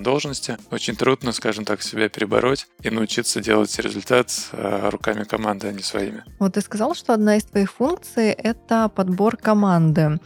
должности. 0.00 0.58
Очень 0.70 0.96
трудно, 0.96 1.32
скажем 1.32 1.64
так, 1.64 1.82
себя 1.82 2.08
перебороть 2.08 2.66
и 2.82 2.90
научиться 2.90 3.40
делать 3.40 3.78
результат 3.78 4.30
а, 4.52 4.90
руками 4.90 5.24
команды, 5.24 5.68
а 5.68 5.72
не 5.72 5.82
своими. 5.82 6.24
Вот 6.38 6.54
ты 6.54 6.60
сказал, 6.60 6.94
что 6.94 7.14
одна 7.14 7.36
из 7.36 7.44
твоих 7.44 7.72
функций— 7.72 8.30
это 8.38 8.88
подбор 8.88 9.36
команды. 9.36 10.18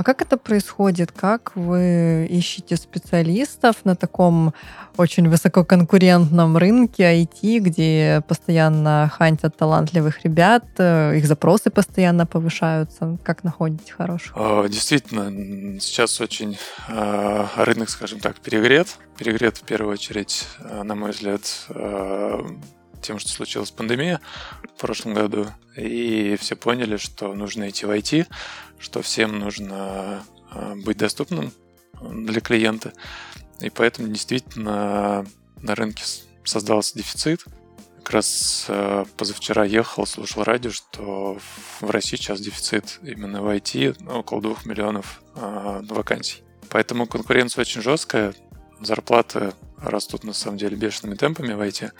А 0.00 0.02
как 0.02 0.22
это 0.22 0.38
происходит? 0.38 1.12
Как 1.12 1.52
вы 1.54 2.26
ищете 2.30 2.76
специалистов 2.76 3.84
на 3.84 3.94
таком 3.94 4.54
очень 4.96 5.28
высококонкурентном 5.28 6.56
рынке 6.56 7.02
IT, 7.02 7.58
где 7.58 8.22
постоянно 8.26 9.12
хантят 9.14 9.58
талантливых 9.58 10.24
ребят, 10.24 10.64
э, 10.78 11.18
их 11.18 11.26
запросы 11.26 11.68
постоянно 11.68 12.24
повышаются? 12.24 13.18
Как 13.22 13.44
находите 13.44 13.92
хороших? 13.92 14.32
А, 14.36 14.66
действительно, 14.68 15.78
сейчас 15.78 16.18
очень 16.22 16.56
а, 16.88 17.50
рынок, 17.56 17.90
скажем 17.90 18.20
так, 18.20 18.40
перегрет. 18.40 18.96
Перегрет 19.18 19.58
в 19.58 19.64
первую 19.64 19.92
очередь, 19.92 20.46
а, 20.60 20.82
на 20.82 20.94
мой 20.94 21.10
взгляд, 21.10 21.42
тем, 23.00 23.18
что 23.18 23.30
случилась 23.30 23.70
пандемия 23.70 24.20
в 24.62 24.80
прошлом 24.80 25.14
году, 25.14 25.46
и 25.76 26.36
все 26.40 26.56
поняли, 26.56 26.96
что 26.96 27.34
нужно 27.34 27.68
идти 27.68 27.86
в 27.86 27.90
IT, 27.90 28.26
что 28.78 29.02
всем 29.02 29.38
нужно 29.38 30.24
а, 30.50 30.74
быть 30.76 30.98
доступным 30.98 31.52
для 32.00 32.40
клиента, 32.40 32.92
и 33.60 33.70
поэтому 33.70 34.08
действительно 34.08 35.26
на 35.56 35.74
рынке 35.74 36.04
создался 36.44 36.96
дефицит. 36.96 37.44
Как 37.98 38.10
раз 38.10 38.66
а, 38.68 39.04
позавчера 39.16 39.64
ехал, 39.64 40.06
слушал 40.06 40.42
радио, 40.44 40.70
что 40.70 41.38
в 41.80 41.90
России 41.90 42.16
сейчас 42.16 42.40
дефицит 42.40 42.98
именно 43.02 43.42
в 43.42 43.48
IT 43.48 44.10
около 44.10 44.40
2 44.40 44.56
миллионов 44.64 45.22
а, 45.34 45.82
вакансий. 45.82 46.42
Поэтому 46.70 47.06
конкуренция 47.06 47.62
очень 47.62 47.82
жесткая, 47.82 48.34
зарплаты 48.80 49.52
растут 49.78 50.24
на 50.24 50.32
самом 50.32 50.58
деле 50.58 50.76
бешеными 50.76 51.16
темпами 51.16 51.52
в 51.52 51.60
IT. 51.60 51.90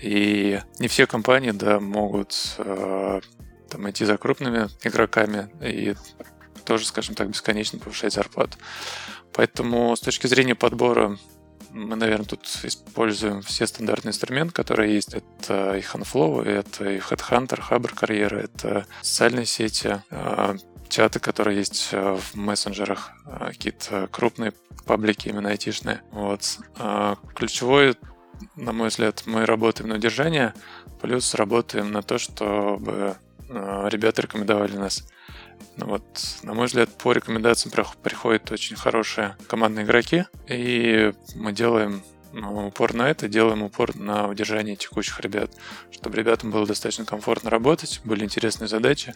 И 0.00 0.60
не 0.78 0.88
все 0.88 1.06
компании 1.06 1.50
да, 1.50 1.78
могут 1.78 2.54
э, 2.58 3.20
там, 3.68 3.90
идти 3.90 4.04
за 4.04 4.16
крупными 4.16 4.68
игроками 4.82 5.50
и 5.62 5.94
тоже, 6.64 6.86
скажем 6.86 7.14
так, 7.14 7.28
бесконечно 7.28 7.78
повышать 7.78 8.14
зарплату. 8.14 8.56
Поэтому 9.32 9.94
с 9.94 10.00
точки 10.00 10.26
зрения 10.26 10.54
подбора 10.54 11.18
мы, 11.70 11.96
наверное, 11.96 12.26
тут 12.26 12.46
используем 12.62 13.42
все 13.42 13.66
стандартные 13.66 14.10
инструменты, 14.10 14.54
которые 14.54 14.94
есть. 14.94 15.14
Это 15.14 15.76
и 15.76 15.80
HandFlow, 15.80 16.44
это 16.44 16.90
и 16.90 16.98
Headhunter, 16.98 17.60
Хабр 17.60 17.94
карьера, 17.94 18.38
это 18.38 18.86
социальные 19.02 19.46
сети, 19.46 20.02
э, 20.10 20.56
чаты, 20.88 21.20
которые 21.20 21.58
есть 21.58 21.90
э, 21.92 22.18
в 22.18 22.34
мессенджерах, 22.36 23.12
какие-то 23.24 24.08
крупные 24.10 24.52
паблики 24.86 25.28
именно 25.28 25.50
айтишные. 25.50 26.02
Вот. 26.10 26.58
Ключевой 27.34 27.96
на 28.56 28.72
мой 28.72 28.88
взгляд, 28.88 29.22
мы 29.26 29.46
работаем 29.46 29.88
на 29.88 29.96
удержание, 29.96 30.54
плюс 31.00 31.34
работаем 31.34 31.92
на 31.92 32.02
то, 32.02 32.18
чтобы 32.18 33.16
э, 33.48 33.88
ребята 33.90 34.22
рекомендовали 34.22 34.76
нас. 34.76 35.06
Ну 35.76 35.86
вот, 35.86 36.04
на 36.42 36.54
мой 36.54 36.66
взгляд, 36.66 36.90
по 36.98 37.12
рекомендациям 37.12 37.72
приходят 38.02 38.50
очень 38.50 38.76
хорошие 38.76 39.36
командные 39.46 39.84
игроки, 39.84 40.24
и 40.48 41.12
мы 41.34 41.52
делаем 41.52 42.02
ну, 42.32 42.68
упор 42.68 42.94
на 42.94 43.10
это, 43.10 43.28
делаем 43.28 43.62
упор 43.62 43.96
на 43.96 44.28
удержание 44.28 44.76
текущих 44.76 45.20
ребят, 45.20 45.50
чтобы 45.90 46.16
ребятам 46.16 46.50
было 46.50 46.66
достаточно 46.66 47.04
комфортно 47.04 47.50
работать, 47.50 48.00
были 48.04 48.24
интересные 48.24 48.68
задачи, 48.68 49.14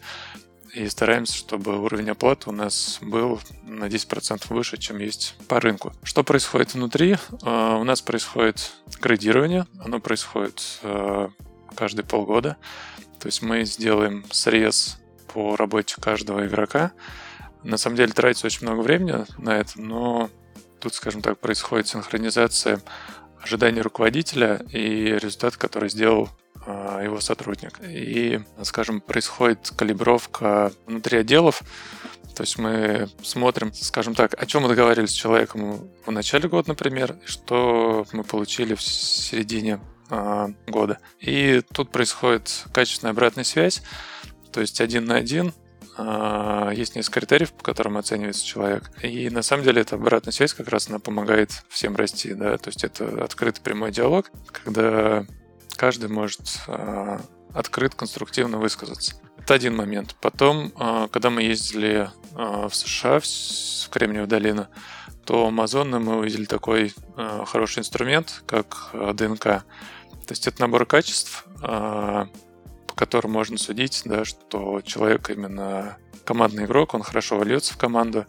и 0.75 0.89
стараемся, 0.89 1.37
чтобы 1.37 1.79
уровень 1.79 2.09
оплаты 2.09 2.49
у 2.49 2.53
нас 2.53 2.99
был 3.01 3.39
на 3.63 3.85
10% 3.85 4.45
выше, 4.49 4.77
чем 4.77 4.99
есть 4.99 5.35
по 5.47 5.59
рынку. 5.61 5.93
Что 6.03 6.23
происходит 6.23 6.73
внутри? 6.73 7.15
А, 7.43 7.77
у 7.77 7.85
нас 7.85 8.01
происходит 8.01 8.73
градирование, 8.99 9.65
оно 9.79 9.99
происходит 10.01 10.79
а, 10.83 11.29
каждые 11.75 12.05
полгода. 12.05 12.57
То 13.19 13.27
есть 13.27 13.41
мы 13.41 13.63
сделаем 13.63 14.25
срез 14.31 14.99
по 15.33 15.55
работе 15.55 15.95
каждого 15.99 16.45
игрока. 16.45 16.91
На 17.63 17.77
самом 17.77 17.95
деле 17.95 18.11
тратится 18.11 18.47
очень 18.47 18.67
много 18.67 18.81
времени 18.81 19.25
на 19.37 19.57
это, 19.57 19.81
но 19.81 20.29
тут, 20.81 20.93
скажем 20.93 21.21
так, 21.21 21.39
происходит 21.39 21.87
синхронизация 21.87 22.81
ожиданий 23.45 23.81
руководителя 23.81 24.61
и 24.71 25.17
результат, 25.21 25.55
который 25.55 25.89
сделал 25.89 26.29
а, 26.65 27.01
его 27.01 27.19
сотрудник. 27.19 27.79
И, 27.87 28.41
скажем, 28.63 29.01
происходит 29.01 29.71
калибровка 29.75 30.73
внутри 30.87 31.19
отделов. 31.19 31.61
То 32.35 32.43
есть 32.43 32.57
мы 32.57 33.07
смотрим, 33.23 33.71
скажем 33.73 34.15
так, 34.15 34.33
о 34.41 34.45
чем 34.45 34.63
мы 34.63 34.69
договаривались 34.69 35.11
с 35.11 35.13
человеком 35.13 35.89
в 36.05 36.11
начале 36.11 36.49
года, 36.49 36.69
например, 36.69 37.17
и 37.23 37.27
что 37.27 38.05
мы 38.11 38.23
получили 38.23 38.73
в 38.73 38.81
середине 38.81 39.79
э, 40.09 40.47
года. 40.67 40.97
И 41.19 41.61
тут 41.71 41.91
происходит 41.91 42.65
качественная 42.73 43.13
обратная 43.13 43.45
связь. 43.45 43.83
То 44.51 44.59
есть 44.59 44.81
один 44.81 45.05
на 45.05 45.15
один 45.15 45.53
есть 45.97 46.95
несколько 46.95 47.21
критериев, 47.21 47.53
по 47.53 47.63
которым 47.63 47.97
оценивается 47.97 48.45
человек. 48.45 48.91
И 49.01 49.29
на 49.29 49.41
самом 49.41 49.63
деле 49.63 49.81
эта 49.81 49.95
обратная 49.95 50.33
связь 50.33 50.53
как 50.53 50.67
раз 50.67 50.89
она 50.89 50.99
помогает 50.99 51.51
всем 51.69 51.95
расти. 51.95 52.33
Да? 52.33 52.57
То 52.57 52.67
есть 52.69 52.83
это 52.83 53.23
открытый 53.23 53.63
прямой 53.63 53.91
диалог, 53.91 54.29
когда 54.51 55.25
каждый 55.77 56.09
может 56.09 56.41
э, 56.67 57.19
открыт, 57.53 57.95
конструктивно 57.95 58.57
высказаться. 58.57 59.15
Это 59.37 59.53
один 59.53 59.75
момент. 59.75 60.15
Потом, 60.19 60.73
э, 60.77 61.07
когда 61.11 61.29
мы 61.29 61.43
ездили 61.43 62.09
в 62.33 62.71
США, 62.73 63.21
в, 63.21 63.89
Кремниевую 63.89 64.27
долину, 64.27 64.67
то 65.25 65.47
Amazon 65.47 65.99
мы 65.99 66.17
увидели 66.17 66.43
такой 66.43 66.93
хороший 67.15 67.79
инструмент, 67.79 68.43
как 68.45 68.91
ДНК. 69.13 69.43
То 69.43 70.31
есть 70.31 70.47
это 70.47 70.59
набор 70.61 70.85
качеств, 70.85 71.45
которым 72.95 73.31
можно 73.31 73.57
судить, 73.57 74.01
да, 74.05 74.25
что 74.25 74.81
человек 74.81 75.29
именно 75.29 75.97
командный 76.23 76.65
игрок, 76.65 76.93
он 76.93 77.03
хорошо 77.03 77.37
вольется 77.37 77.73
в 77.73 77.77
команду, 77.77 78.25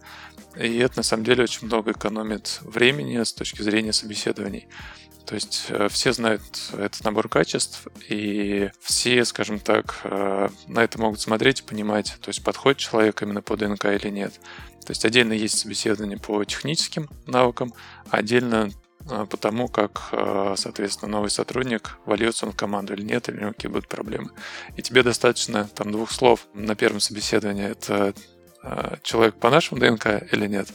и 0.55 0.77
это 0.77 0.97
на 0.97 1.03
самом 1.03 1.23
деле 1.23 1.43
очень 1.43 1.67
много 1.67 1.91
экономит 1.91 2.59
времени 2.61 3.21
с 3.21 3.33
точки 3.33 3.61
зрения 3.61 3.93
собеседований. 3.93 4.67
То 5.25 5.35
есть 5.35 5.65
э, 5.69 5.89
все 5.89 6.13
знают 6.13 6.41
этот 6.71 7.03
набор 7.03 7.27
качеств, 7.27 7.87
и 8.07 8.69
все, 8.79 9.25
скажем 9.25 9.59
так, 9.59 9.99
э, 10.05 10.47
на 10.67 10.83
это 10.83 11.01
могут 11.01 11.19
смотреть 11.19 11.59
и 11.59 11.63
понимать, 11.63 12.15
то 12.21 12.29
есть 12.29 12.43
подходит 12.43 12.77
человек 12.77 13.21
именно 13.21 13.41
по 13.41 13.57
ДНК 13.57 13.85
или 13.85 14.07
нет. 14.07 14.33
То 14.85 14.91
есть 14.91 15.03
отдельно 15.03 15.33
есть 15.33 15.59
собеседование 15.59 16.17
по 16.17 16.45
техническим 16.45 17.09
навыкам, 17.25 17.73
а 18.09 18.17
отдельно 18.17 18.69
по 19.07 19.37
тому, 19.37 19.67
как, 19.67 20.09
соответственно, 20.55 21.11
новый 21.11 21.29
сотрудник 21.29 21.97
вольется 22.05 22.45
он 22.45 22.51
в 22.51 22.55
команду 22.55 22.93
или 22.93 23.03
нет, 23.03 23.29
или 23.29 23.37
у 23.37 23.41
него 23.41 23.53
какие 23.53 23.71
будут 23.71 23.87
проблемы. 23.87 24.31
И 24.75 24.81
тебе 24.81 25.03
достаточно 25.03 25.65
там 25.65 25.91
двух 25.91 26.11
слов 26.11 26.47
на 26.53 26.75
первом 26.75 26.99
собеседовании. 26.99 27.69
Это 27.69 28.13
человек 29.03 29.35
по 29.35 29.49
нашему 29.49 29.79
ДНК 29.79 30.23
или 30.31 30.47
нет. 30.47 30.67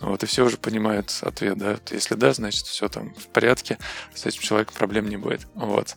Вот, 0.00 0.22
и 0.22 0.26
все 0.26 0.44
уже 0.44 0.58
понимают 0.58 1.10
ответ, 1.22 1.56
да. 1.56 1.78
Если 1.90 2.14
да, 2.16 2.32
значит, 2.34 2.66
все 2.66 2.88
там 2.88 3.14
в 3.14 3.28
порядке, 3.28 3.78
с 4.14 4.26
этим 4.26 4.42
человеком 4.42 4.74
проблем 4.76 5.08
не 5.08 5.16
будет. 5.16 5.46
Вот. 5.54 5.96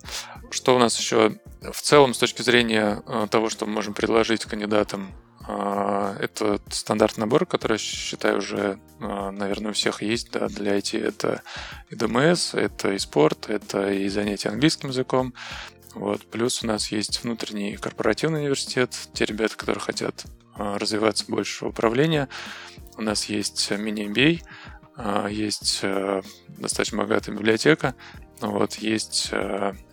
Что 0.51 0.75
у 0.75 0.79
нас 0.79 0.97
еще 0.97 1.37
в 1.61 1.81
целом 1.81 2.13
с 2.13 2.17
точки 2.17 2.41
зрения 2.41 3.03
того, 3.29 3.49
что 3.49 3.65
мы 3.65 3.73
можем 3.73 3.93
предложить 3.93 4.45
кандидатам 4.45 5.11
А, 5.11 5.28
это 5.49 6.61
стандартный 6.69 7.21
набор, 7.21 7.45
который, 7.45 7.77
считаю, 7.77 8.37
уже, 8.37 8.79
а, 8.99 9.31
наверное, 9.31 9.71
у 9.71 9.73
всех 9.73 10.01
есть 10.01 10.31
да, 10.31 10.47
для 10.47 10.77
IT. 10.77 11.01
Это 11.01 11.41
и 11.89 11.95
ДМС, 11.95 12.53
это 12.53 12.91
и 12.93 12.99
спорт, 12.99 13.49
это 13.49 13.91
и 13.91 14.07
занятия 14.09 14.49
английским 14.49 14.89
языком. 14.89 15.33
Вот. 15.95 16.25
Плюс 16.27 16.63
у 16.63 16.67
нас 16.67 16.91
есть 16.91 17.23
внутренний 17.23 17.77
корпоративный 17.77 18.41
университет, 18.41 18.95
те 19.13 19.25
ребята, 19.25 19.57
которые 19.57 19.81
хотят 19.81 20.25
а, 20.55 20.77
развиваться 20.77 21.25
больше 21.27 21.65
управления. 21.65 22.29
У 22.97 23.01
нас 23.01 23.25
есть 23.25 23.71
мини-MBA, 23.71 24.41
есть 25.31 25.81
достаточно 26.49 26.97
богатая 26.97 27.31
библиотека, 27.31 27.95
вот, 28.41 28.75
есть 28.75 29.31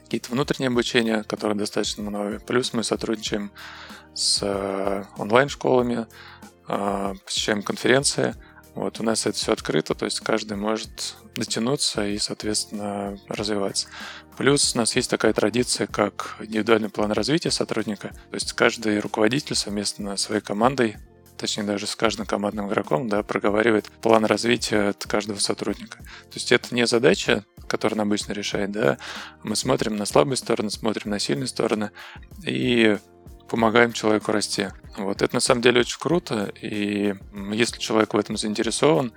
какие-то 0.07 0.31
внутренние 0.31 0.69
обучения, 0.69 1.25
которые 1.25 1.59
достаточно 1.59 2.03
много. 2.03 2.39
Плюс 2.41 2.73
мы 2.73 2.85
сотрудничаем 2.85 3.51
с 4.15 4.39
э, 4.41 5.05
онлайн-школами, 5.19 6.07
э, 6.69 7.15
посещаем 7.25 7.63
конференции. 7.63 8.35
Вот, 8.77 9.01
у 9.01 9.03
нас 9.03 9.27
это 9.27 9.37
все 9.37 9.53
открыто, 9.53 9.95
то 9.95 10.05
есть 10.05 10.21
каждый 10.21 10.57
может 10.57 11.17
дотянуться 11.35 12.07
и, 12.07 12.19
соответственно, 12.19 13.19
развиваться. 13.27 13.89
Плюс 14.37 14.75
у 14.75 14.79
нас 14.79 14.95
есть 14.95 15.11
такая 15.11 15.33
традиция, 15.33 15.87
как 15.87 16.37
индивидуальный 16.41 16.91
план 16.91 17.11
развития 17.11 17.51
сотрудника. 17.51 18.09
То 18.09 18.35
есть 18.35 18.53
каждый 18.53 19.01
руководитель 19.01 19.57
совместно 19.57 20.17
своей 20.17 20.43
командой 20.43 20.97
точнее 21.37 21.65
даже 21.65 21.87
с 21.87 21.95
каждым 21.95 22.27
командным 22.27 22.69
игроком, 22.69 23.09
да, 23.09 23.23
проговаривает 23.23 23.91
план 24.03 24.25
развития 24.25 24.89
от 24.89 25.07
каждого 25.07 25.39
сотрудника. 25.39 25.99
То 25.99 26.35
есть 26.35 26.51
это 26.53 26.75
не 26.75 26.87
задача, 26.87 27.45
которую 27.69 28.01
он 28.01 28.07
обычно 28.07 28.33
решает, 28.33 28.73
да, 28.73 28.99
мы 29.43 29.57
смотрим 29.57 29.97
на 29.97 30.07
слабые 30.07 30.37
стороны, 30.37 30.71
смотрим 30.71 31.11
на 31.11 31.19
сильные 31.19 31.47
стороны 31.47 31.91
и 32.45 32.99
помогаем 33.49 33.93
человеку 33.93 34.33
расти. 34.33 34.69
Вот 34.97 35.23
это 35.23 35.35
на 35.35 35.41
самом 35.41 35.63
деле 35.63 35.81
очень 35.81 35.99
круто, 35.99 36.53
и 36.61 37.15
если 37.53 37.79
человек 37.79 38.15
в 38.15 38.19
этом 38.19 38.37
заинтересован, 38.37 39.13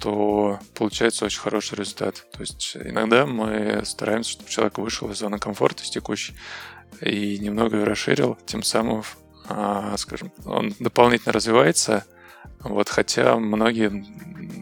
то 0.00 0.58
получается 0.74 1.24
очень 1.24 1.40
хороший 1.40 1.76
результат. 1.76 2.26
То 2.32 2.40
есть 2.40 2.76
иногда 2.76 3.26
мы 3.26 3.82
стараемся, 3.84 4.32
чтобы 4.32 4.50
человек 4.50 4.78
вышел 4.78 5.10
из 5.10 5.18
зоны 5.18 5.38
комфорта 5.38 5.84
с 5.84 5.90
текущей 5.90 6.34
и 7.00 7.38
немного 7.38 7.76
ее 7.76 7.84
расширил, 7.84 8.36
тем 8.46 8.62
самым, 8.62 9.02
а, 9.48 9.96
скажем, 9.96 10.32
он 10.44 10.74
дополнительно 10.78 11.32
развивается, 11.32 12.04
вот, 12.60 12.88
хотя 12.88 13.36
многие 13.36 14.04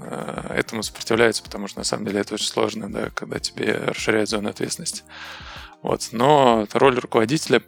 а, 0.02 0.54
этому 0.54 0.82
сопротивляются, 0.82 1.42
потому 1.42 1.68
что 1.68 1.78
на 1.78 1.84
самом 1.84 2.06
деле 2.06 2.20
это 2.20 2.34
очень 2.34 2.46
сложно, 2.46 2.90
да, 2.90 3.10
когда 3.14 3.38
тебе 3.38 3.72
расширяют 3.86 4.28
зону 4.28 4.48
ответственности. 4.48 5.04
Вот. 5.82 6.08
Но 6.12 6.66
роль 6.72 6.98
руководителя 6.98 7.62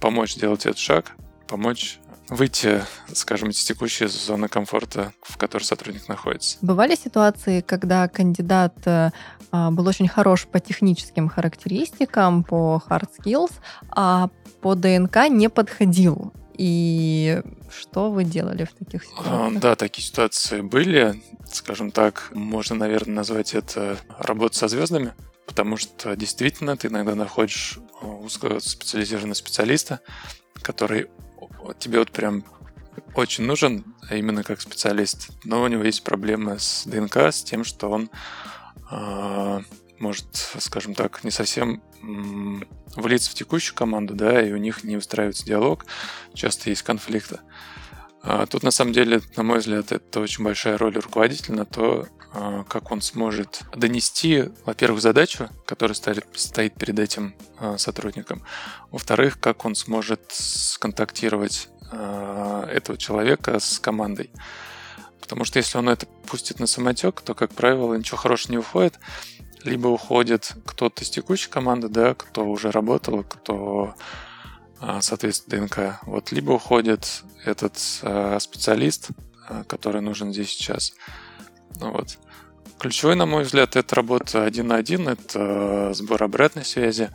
помочь 0.00 0.34
сделать 0.34 0.66
этот 0.66 0.78
шаг, 0.78 1.12
помочь 1.48 1.98
выйти, 2.28 2.82
скажем, 3.12 3.50
из 3.50 3.62
текущей 3.64 4.06
зоны 4.06 4.48
комфорта, 4.48 5.12
в 5.22 5.36
которой 5.36 5.62
сотрудник 5.62 6.08
находится. 6.08 6.58
Бывали 6.60 6.96
ситуации, 6.96 7.60
когда 7.60 8.08
кандидат 8.08 8.74
э, 8.84 9.10
а, 9.52 9.70
был 9.70 9.86
очень 9.86 10.08
хорош 10.08 10.46
по 10.46 10.58
техническим 10.58 11.28
характеристикам, 11.28 12.42
по 12.42 12.82
hard 12.88 13.08
skills, 13.18 13.52
а 13.90 14.30
по 14.60 14.74
ДНК 14.74 15.28
не 15.28 15.48
подходил. 15.48 16.32
И 16.58 17.42
что 17.70 18.10
вы 18.10 18.24
делали 18.24 18.64
в 18.64 18.72
таких 18.72 19.04
ситуациях? 19.04 19.60
Да, 19.60 19.76
такие 19.76 20.06
ситуации 20.06 20.60
были. 20.60 21.20
Скажем 21.52 21.90
так, 21.90 22.30
можно, 22.32 22.76
наверное, 22.76 23.16
назвать 23.16 23.54
это 23.54 23.98
работа 24.18 24.56
со 24.56 24.68
звездами 24.68 25.14
потому 25.46 25.76
что 25.76 26.16
действительно 26.16 26.76
ты 26.76 26.88
иногда 26.88 27.14
находишь 27.14 27.78
э, 28.02 28.06
узкоспециализированного 28.06 29.34
специалиста, 29.34 30.00
который 30.60 31.06
тебе 31.78 32.00
вот 32.00 32.10
прям 32.10 32.44
очень 33.14 33.44
нужен, 33.44 33.84
а 34.08 34.16
именно 34.16 34.42
как 34.42 34.60
специалист, 34.60 35.30
но 35.44 35.62
у 35.62 35.66
него 35.68 35.84
есть 35.84 36.04
проблемы 36.04 36.58
с 36.58 36.84
ДНК, 36.86 37.16
с 37.16 37.42
тем, 37.42 37.64
что 37.64 37.88
он 37.88 38.10
э, 38.90 39.60
может, 39.98 40.26
скажем 40.58 40.94
так, 40.94 41.24
не 41.24 41.30
совсем 41.30 41.82
влиться 42.94 43.30
в 43.30 43.34
текущую 43.34 43.74
команду, 43.74 44.14
да, 44.14 44.42
и 44.42 44.52
у 44.52 44.56
них 44.56 44.84
не 44.84 44.96
устраивается 44.96 45.44
диалог, 45.44 45.86
часто 46.34 46.70
есть 46.70 46.82
конфликты. 46.82 47.40
А 48.22 48.46
тут, 48.46 48.62
на 48.62 48.70
самом 48.70 48.92
деле, 48.92 49.20
на 49.36 49.42
мой 49.42 49.58
взгляд, 49.58 49.92
это 49.92 50.20
очень 50.20 50.42
большая 50.42 50.78
роль 50.78 50.96
руководителя 50.98 51.54
на 51.54 51.64
то, 51.64 52.08
а, 52.32 52.64
как 52.64 52.90
он 52.90 53.00
сможет 53.00 53.62
донести, 53.74 54.50
во-первых, 54.64 55.00
задачу, 55.00 55.48
которая 55.64 55.94
стоит, 55.94 56.74
перед 56.74 56.98
этим 56.98 57.34
а, 57.58 57.78
сотрудником, 57.78 58.42
во-вторых, 58.90 59.38
как 59.38 59.64
он 59.64 59.74
сможет 59.74 60.22
сконтактировать 60.30 61.68
этого 61.88 62.98
человека 62.98 63.60
с 63.60 63.78
командой. 63.78 64.32
Потому 65.20 65.44
что 65.44 65.58
если 65.58 65.78
он 65.78 65.88
это 65.88 66.06
пустит 66.06 66.58
на 66.58 66.66
самотек, 66.66 67.20
то, 67.20 67.34
как 67.34 67.52
правило, 67.54 67.94
ничего 67.94 68.16
хорошего 68.16 68.52
не 68.52 68.58
уходит. 68.58 68.98
Либо 69.64 69.88
уходит 69.88 70.54
кто-то 70.64 71.02
из 71.02 71.10
текущей 71.10 71.50
команды, 71.50 71.88
да, 71.88 72.14
кто 72.14 72.44
уже 72.46 72.70
работал, 72.70 73.24
кто 73.24 73.94
соответствует 75.00 75.68
ДНК. 75.68 75.98
Вот, 76.02 76.32
либо 76.32 76.52
уходит 76.52 77.22
этот 77.44 77.76
специалист, 77.78 79.08
который 79.66 80.00
нужен 80.02 80.32
здесь 80.32 80.50
сейчас. 80.50 80.92
Ну 81.80 81.92
вот. 81.92 82.18
Ключевой, 82.78 83.16
на 83.16 83.24
мой 83.26 83.44
взгляд, 83.44 83.74
это 83.74 83.94
работа 83.94 84.44
один 84.44 84.68
на 84.68 84.76
один, 84.76 85.08
это 85.08 85.94
сбор 85.94 86.22
обратной 86.22 86.64
связи 86.64 87.10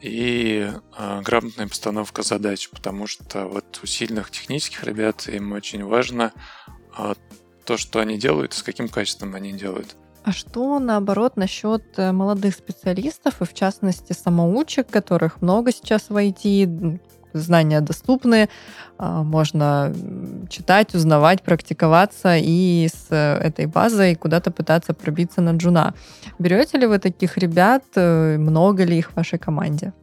и 0.00 0.70
грамотная 0.96 1.66
постановка 1.66 2.22
задач, 2.22 2.70
потому 2.70 3.08
что 3.08 3.46
вот 3.46 3.80
у 3.82 3.86
сильных 3.86 4.30
технических 4.30 4.84
ребят 4.84 5.26
им 5.26 5.50
очень 5.52 5.84
важно 5.84 6.32
то, 7.64 7.76
что 7.76 7.98
они 7.98 8.16
делают 8.18 8.54
с 8.54 8.62
каким 8.62 8.88
качеством 8.88 9.34
они 9.34 9.52
делают. 9.52 9.96
А 10.28 10.32
что, 10.32 10.78
наоборот, 10.78 11.38
насчет 11.38 11.82
э, 11.96 12.12
молодых 12.12 12.52
специалистов 12.54 13.40
и, 13.40 13.46
в 13.46 13.54
частности, 13.54 14.12
самоучек, 14.12 14.86
которых 14.90 15.40
много 15.40 15.72
сейчас 15.72 16.10
в 16.10 16.16
IT, 16.16 17.00
знания 17.32 17.80
доступны, 17.80 18.50
а, 18.98 19.22
можно 19.22 19.90
читать, 20.50 20.94
узнавать, 20.94 21.42
практиковаться 21.42 22.36
и 22.36 22.88
с 22.92 23.10
этой 23.10 23.64
базой 23.64 24.16
куда-то 24.16 24.50
пытаться 24.50 24.92
пробиться 24.92 25.40
на 25.40 25.56
джуна. 25.56 25.94
Берете 26.38 26.76
ли 26.76 26.86
вы 26.86 26.98
таких 26.98 27.38
ребят? 27.38 27.84
Э, 27.94 28.36
много 28.36 28.84
ли 28.84 28.98
их 28.98 29.12
в 29.12 29.16
вашей 29.16 29.38
команде? 29.38 29.94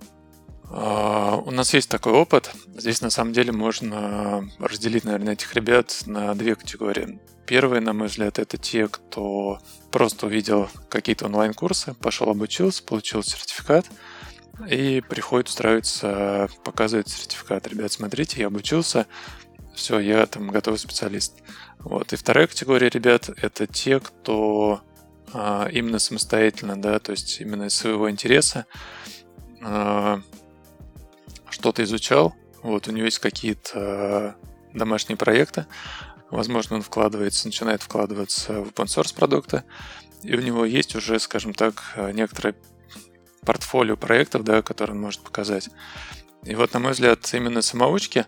А, 0.69 1.35
у 1.37 1.51
нас 1.51 1.73
есть 1.73 1.89
такой 1.89 2.13
опыт. 2.13 2.51
Здесь 2.75 3.01
на 3.01 3.09
самом 3.09 3.33
деле 3.33 3.51
можно 3.51 4.49
разделить, 4.59 5.03
наверное, 5.03 5.33
этих 5.33 5.53
ребят 5.55 6.03
на 6.05 6.35
две 6.35 6.55
категории. 6.55 7.19
Первые, 7.45 7.81
на 7.81 7.93
мой 7.93 8.07
взгляд, 8.07 8.39
это 8.39 8.57
те, 8.57 8.87
кто 8.87 9.59
просто 9.91 10.25
увидел 10.25 10.69
какие-то 10.89 11.25
онлайн-курсы, 11.25 11.93
пошел 11.93 12.29
обучился, 12.29 12.83
получил 12.83 13.23
сертификат– 13.23 13.85
и 14.69 15.01
приходит 15.01 15.49
устраиваться, 15.49 16.47
показывает 16.63 17.09
сертификат. 17.09 17.67
Ребят, 17.67 17.91
смотрите, 17.91 18.41
я 18.41 18.47
обучился, 18.47 19.05
все, 19.73 19.99
я 19.99 20.25
там 20.25 20.49
готовый 20.49 20.79
специалист. 20.79 21.41
Вот. 21.79 22.13
И 22.13 22.15
вторая 22.15 22.47
категория 22.47 22.89
ребят— 22.89 23.29
это 23.41 23.67
те, 23.67 23.99
кто 23.99 24.81
а, 25.33 25.67
именно 25.71 25.99
самостоятельно, 25.99 26.81
да, 26.81 26.99
то 26.99 27.11
есть 27.11 27.41
именно 27.41 27.65
из 27.65 27.75
своего 27.75 28.09
интереса 28.09 28.65
а, 29.61 30.21
что-то 31.55 31.83
изучал, 31.83 32.35
вот, 32.61 32.87
у 32.87 32.91
него 32.91 33.05
есть 33.05 33.19
какие-то 33.19 34.35
домашние 34.73 35.17
проекты, 35.17 35.65
возможно, 36.29 36.77
он 36.77 36.81
вкладывается, 36.81 37.47
начинает 37.47 37.81
вкладываться 37.81 38.61
в 38.61 38.69
open 38.69 38.85
source 38.85 39.15
продукты, 39.15 39.63
и 40.21 40.35
у 40.35 40.41
него 40.41 40.65
есть 40.65 40.95
уже, 40.95 41.19
скажем 41.19 41.53
так, 41.53 41.95
некоторая 42.13 42.55
портфолио 43.45 43.95
проектов, 43.95 44.43
да, 44.43 44.61
которые 44.61 44.95
он 44.95 45.01
может 45.01 45.21
показать. 45.21 45.69
И 46.43 46.55
вот, 46.55 46.73
на 46.73 46.79
мой 46.79 46.91
взгляд, 46.91 47.31
именно 47.33 47.61
самоучки, 47.61 48.25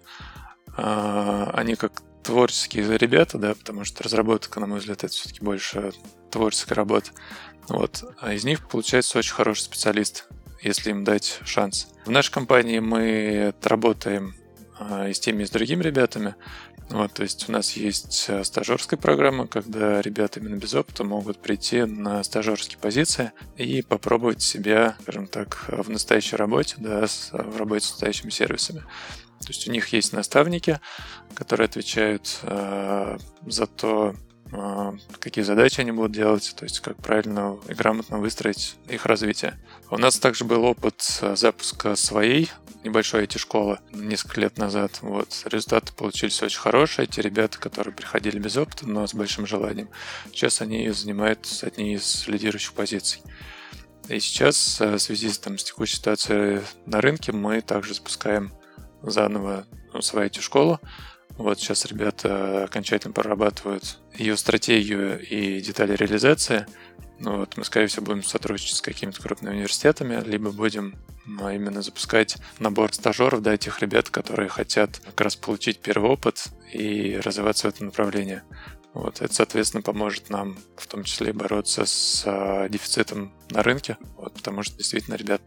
а, 0.76 1.52
они 1.54 1.76
как 1.76 2.02
творческие 2.24 2.98
ребята, 2.98 3.38
да, 3.38 3.56
потому 3.56 3.84
что 3.84 4.04
разработка, 4.04 4.60
на 4.60 4.68
мой 4.68 4.80
взгляд, 4.80 5.04
это 5.04 5.14
все-таки 5.14 5.44
больше 5.44 5.92
творческая 6.32 6.76
работа. 6.76 7.12
Вот. 7.68 8.04
А 8.20 8.34
из 8.34 8.44
них 8.44 8.68
получается 8.68 9.18
очень 9.18 9.34
хороший 9.34 9.62
специалист, 9.62 10.28
если 10.62 10.92
им 10.92 11.04
дать 11.04 11.40
шанс. 11.46 11.88
В 12.06 12.12
нашей 12.12 12.32
компании 12.32 12.80
мы 12.80 13.54
работаем 13.64 14.36
а, 14.80 15.08
и 15.08 15.14
с 15.14 15.20
теми, 15.20 15.44
и 15.44 15.46
с 15.46 15.50
другими 15.50 15.84
ребятами. 15.84 16.36
Вот, 16.90 17.14
то 17.14 17.24
есть 17.24 17.50
у 17.50 17.52
нас 17.52 17.74
есть 17.74 18.26
э, 18.30 18.46
стажерская 18.46 18.98
программа, 18.98 19.46
когда 19.46 20.02
ребята 20.02 20.40
именно 20.40 20.56
без 20.56 20.74
опыта 20.74 21.04
могут 21.04 21.42
прийти 21.42 21.84
на 21.84 22.24
стажерские 22.24 22.80
позиции 22.80 23.34
и 23.58 23.82
попробовать 23.82 24.42
себя, 24.42 24.96
скажем 25.02 25.28
так, 25.28 25.66
в 25.68 25.90
настоящей 25.90 26.38
работе, 26.38 26.76
да, 26.78 27.06
в 27.34 27.58
работе 27.58 27.86
с 27.86 27.90
настоящими 27.90 28.30
сервисами. 28.30 28.80
То 29.42 29.50
есть 29.50 29.68
у 29.68 29.72
них 29.72 29.90
есть 29.90 30.14
наставники, 30.14 30.80
которые 31.36 31.66
отвечают 31.66 32.40
э, 32.44 33.18
за 33.46 33.68
то, 33.68 34.16
какие 35.20 35.44
задачи 35.44 35.82
они 35.82 35.92
будут 35.92 36.12
делать, 36.12 36.54
то 36.58 36.64
есть 36.64 36.80
как 36.80 36.98
правильно 36.98 37.58
и 37.68 37.74
грамотно 37.74 38.18
выстроить 38.18 38.76
их 38.88 39.06
развитие. 39.06 39.60
У 39.90 39.98
нас 39.98 40.20
также 40.20 40.46
был 40.46 40.64
опыт 40.64 41.22
запуска 41.36 41.96
своей 41.96 42.50
небольшой 42.84 43.26
IT-школы 43.26 43.80
несколько 43.92 44.42
лет 44.42 44.58
назад. 44.58 45.00
Вот. 45.02 45.42
Результаты 45.46 45.94
получились 45.94 46.42
очень 46.42 46.60
хорошие. 46.60 47.08
Те 47.08 47.22
ребята, 47.22 47.60
которые 47.60 47.94
приходили 47.94 48.40
без 48.40 48.58
опыта, 48.58 48.88
но 48.88 49.06
с 49.06 49.14
большим 49.14 49.46
желанием, 49.46 49.90
сейчас 50.32 50.62
они 50.62 50.90
занимают 50.92 51.48
одни 51.62 51.94
из 51.94 52.28
лидирующих 52.28 52.74
позиций. 52.74 53.22
И 54.08 54.20
сейчас 54.20 54.80
э, 54.80 54.96
в 54.96 55.00
связи 55.00 55.30
с, 55.30 55.38
там, 55.38 55.58
с 55.58 55.66
текущей 55.66 55.98
ситуацией 55.98 56.62
на 56.86 57.02
рынке 57.02 57.34
мы 57.34 57.60
также 57.62 57.94
запускаем 57.94 58.54
заново 59.02 59.66
ну, 59.94 60.02
свою 60.02 60.30
IT-школу. 60.30 60.80
Вот 61.38 61.60
сейчас 61.60 61.86
ребята 61.86 62.64
окончательно 62.64 63.14
прорабатывают 63.14 64.00
ее 64.16 64.36
стратегию 64.38 65.20
и 65.20 65.62
детали 65.62 65.96
реализации. 65.96 66.66
Ну, 67.20 67.38
вот 67.38 67.58
мы, 67.58 67.64
скорее 67.64 67.88
всего, 67.88 68.06
будем 68.06 68.24
сотрудничать 68.24 68.78
с 68.78 68.82
какими-то 68.82 69.22
крупными 69.22 69.56
университетами, 69.56 70.22
либо 70.26 70.52
будем 70.52 70.96
а, 71.40 71.54
именно 71.54 71.82
запускать 71.82 72.38
набор 72.60 72.94
стажеров, 72.94 73.42
да, 73.42 73.58
тех 73.58 73.80
ребят, 73.82 74.10
которые 74.10 74.50
хотят 74.50 75.00
как 75.00 75.22
раз 75.22 75.36
получить 75.36 75.80
первый 75.80 76.10
опыт 76.10 76.48
и 76.72 77.20
развиваться 77.24 77.68
в 77.68 77.74
этом 77.74 77.88
направлении. 77.88 78.42
Вот, 78.98 79.22
это, 79.22 79.32
соответственно, 79.32 79.84
поможет 79.84 80.32
нам 80.32 80.58
в 80.76 80.88
том 80.88 81.04
числе 81.04 81.32
бороться 81.32 81.86
с 81.86 82.24
э, 82.26 82.68
дефицитом 82.68 83.32
на 83.52 83.62
рынке, 83.62 83.96
вот, 84.16 84.34
потому 84.34 84.64
что 84.64 84.76
действительно 84.76 85.14
ребят 85.14 85.42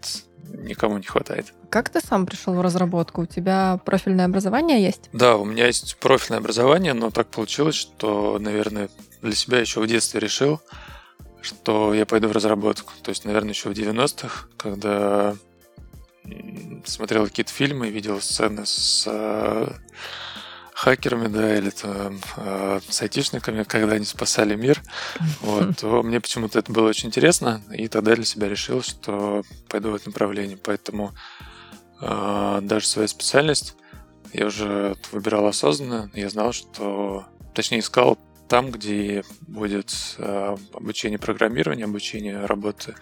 никому 0.46 0.98
не 0.98 1.02
хватает. 1.02 1.52
Как 1.68 1.88
ты 1.88 2.00
сам 2.00 2.26
пришел 2.26 2.54
в 2.54 2.60
разработку? 2.60 3.22
У 3.22 3.26
тебя 3.26 3.80
профильное 3.84 4.26
образование 4.26 4.80
есть? 4.80 5.10
Да, 5.12 5.36
у 5.36 5.44
меня 5.44 5.66
есть 5.66 5.96
профильное 5.96 6.38
образование, 6.38 6.94
но 6.94 7.10
так 7.10 7.26
получилось, 7.26 7.74
что, 7.74 8.38
наверное, 8.38 8.88
для 9.20 9.34
себя 9.34 9.58
еще 9.58 9.80
в 9.80 9.86
детстве 9.88 10.20
решил, 10.20 10.60
что 11.42 11.92
я 11.92 12.06
пойду 12.06 12.28
в 12.28 12.32
разработку. 12.32 12.92
То 13.02 13.08
есть, 13.08 13.24
наверное, 13.24 13.50
еще 13.50 13.68
в 13.68 13.72
90-х, 13.72 14.46
когда 14.58 15.34
смотрел 16.84 17.26
какие-то 17.26 17.52
фильмы, 17.52 17.90
видел 17.90 18.20
сцены 18.20 18.64
с 18.64 19.04
э, 19.08 19.72
хакерами, 20.80 21.28
да, 21.28 21.58
или 21.58 21.68
там 21.68 22.18
э, 22.38 22.80
с 22.88 23.02
айтишниками, 23.02 23.64
когда 23.64 23.96
они 23.96 24.06
спасали 24.06 24.54
мир, 24.54 24.82
вот, 25.42 25.76
то 25.76 26.02
мне 26.02 26.20
почему-то 26.20 26.58
это 26.58 26.72
было 26.72 26.88
очень 26.88 27.08
интересно, 27.08 27.62
и 27.70 27.86
тогда 27.88 28.14
для 28.14 28.24
себя 28.24 28.48
решил, 28.48 28.82
что 28.82 29.42
пойду 29.68 29.90
в 29.90 29.94
это 29.96 30.08
направление. 30.08 30.56
Поэтому 30.56 31.12
э, 32.00 32.60
даже 32.62 32.86
своя 32.86 33.08
специальность 33.08 33.76
я 34.32 34.46
уже 34.46 34.96
выбирал 35.12 35.46
осознанно, 35.46 36.10
я 36.14 36.30
знал, 36.30 36.52
что, 36.52 37.26
точнее, 37.54 37.80
искал 37.80 38.18
там, 38.48 38.70
где 38.70 39.22
будет 39.42 39.92
э, 40.16 40.56
обучение 40.72 41.18
программированию, 41.18 41.88
обучение 41.88 42.46
работы 42.46 42.94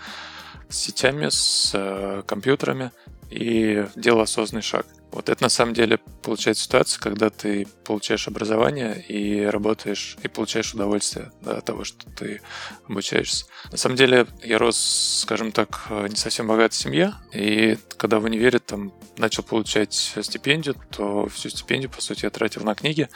с 0.68 0.76
сетями, 0.78 1.28
с 1.30 1.70
э, 1.74 2.22
компьютерами 2.26 2.90
и 3.30 3.86
делал 3.96 4.20
осознанный 4.20 4.62
шаг. 4.62 4.86
Вот 5.10 5.30
это 5.30 5.42
на 5.42 5.48
самом 5.48 5.72
деле 5.72 5.98
получается 6.22 6.64
ситуация, 6.64 7.00
когда 7.00 7.30
ты 7.30 7.66
получаешь 7.84 8.28
образование 8.28 9.02
и 9.08 9.44
работаешь, 9.44 10.18
и 10.22 10.28
получаешь 10.28 10.74
удовольствие 10.74 11.32
да, 11.40 11.58
от 11.58 11.64
того, 11.64 11.84
что 11.84 12.04
ты 12.10 12.42
обучаешься. 12.86 13.46
На 13.70 13.78
самом 13.78 13.96
деле 13.96 14.26
я 14.42 14.58
рос, 14.58 15.22
скажем 15.22 15.52
так, 15.52 15.86
не 15.90 16.16
совсем 16.16 16.46
богатой 16.46 16.76
семье, 16.76 17.14
и 17.32 17.78
когда 17.96 18.20
в 18.20 18.24
универе 18.24 18.58
там 18.58 18.92
начал 19.16 19.42
получать 19.42 19.94
стипендию, 19.94 20.76
то 20.90 21.26
всю 21.28 21.48
стипендию, 21.48 21.90
по 21.90 22.02
сути, 22.02 22.24
я 22.24 22.30
тратил 22.30 22.62
на 22.64 22.74
книги, 22.74 23.08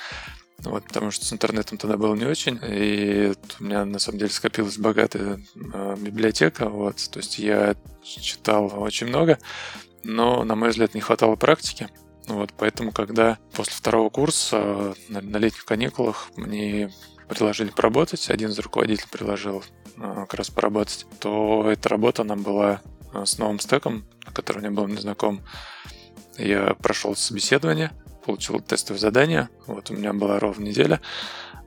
вот, 0.58 0.84
потому 0.84 1.10
что 1.10 1.24
с 1.24 1.32
интернетом 1.32 1.78
тогда 1.78 1.96
было 1.96 2.14
не 2.14 2.24
очень. 2.24 2.58
И 2.62 3.32
у 3.58 3.64
меня 3.64 3.84
на 3.84 3.98
самом 3.98 4.18
деле 4.18 4.30
скопилась 4.30 4.78
богатая 4.78 5.40
э, 5.56 5.96
библиотека. 5.98 6.68
Вот, 6.68 6.96
то 7.10 7.18
есть 7.18 7.38
я 7.38 7.74
читал 8.02 8.72
очень 8.80 9.08
много, 9.08 9.38
но, 10.04 10.44
на 10.44 10.54
мой 10.54 10.70
взгляд, 10.70 10.94
не 10.94 11.00
хватало 11.00 11.36
практики. 11.36 11.88
Вот, 12.28 12.52
поэтому, 12.56 12.92
когда 12.92 13.38
после 13.52 13.74
второго 13.74 14.08
курса 14.08 14.94
на, 15.08 15.20
на 15.20 15.36
летних 15.38 15.64
каникулах 15.64 16.30
мне 16.36 16.92
предложили 17.28 17.70
поработать, 17.70 18.30
один 18.30 18.50
из 18.50 18.58
руководителей 18.58 19.08
предложил 19.10 19.64
э, 19.96 20.14
как 20.28 20.34
раз 20.34 20.50
поработать, 20.50 21.06
то 21.18 21.68
эта 21.68 21.88
работа, 21.88 22.22
она 22.22 22.36
была 22.36 22.80
э, 23.12 23.24
с 23.24 23.38
новым 23.38 23.58
стеком, 23.58 24.04
который 24.32 24.58
мне 24.58 24.70
был 24.70 24.86
незнаком. 24.86 25.40
Я 26.38 26.74
прошел 26.74 27.16
собеседование, 27.16 27.92
получил 28.24 28.60
тестовое 28.60 29.00
задание. 29.00 29.48
Вот 29.66 29.90
у 29.90 29.94
меня 29.94 30.12
была 30.12 30.38
ровно 30.38 30.64
неделя. 30.64 31.00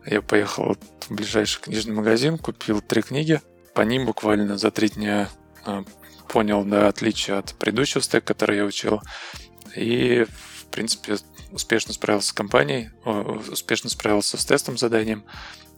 Я 0.05 0.21
поехал 0.21 0.75
в 1.01 1.11
ближайший 1.13 1.61
книжный 1.61 1.93
магазин, 1.93 2.37
купил 2.37 2.81
три 2.81 3.01
книги. 3.01 3.41
По 3.73 3.81
ним 3.81 4.05
буквально 4.05 4.57
за 4.57 4.71
три 4.71 4.89
дня 4.89 5.29
а, 5.65 5.83
понял, 6.27 6.63
да, 6.63 6.87
отличие 6.87 7.37
от 7.37 7.55
предыдущего 7.55 8.01
стека, 8.01 8.27
который 8.27 8.57
я 8.57 8.65
учил. 8.65 9.01
И, 9.75 10.25
в 10.59 10.65
принципе, 10.67 11.17
успешно 11.51 11.93
справился 11.93 12.29
с 12.29 12.33
компанией, 12.33 12.91
успешно 13.51 13.89
справился 13.89 14.37
с 14.37 14.45
тестом 14.45 14.77
заданием. 14.77 15.25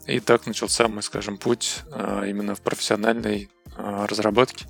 И 0.07 0.19
так 0.21 0.45
начался 0.47 0.87
мой, 0.87 1.03
скажем, 1.03 1.37
путь 1.37 1.81
а, 1.91 2.25
именно 2.25 2.55
в 2.55 2.61
профессиональной 2.61 3.49
а, 3.75 4.07
разработки. 4.07 4.65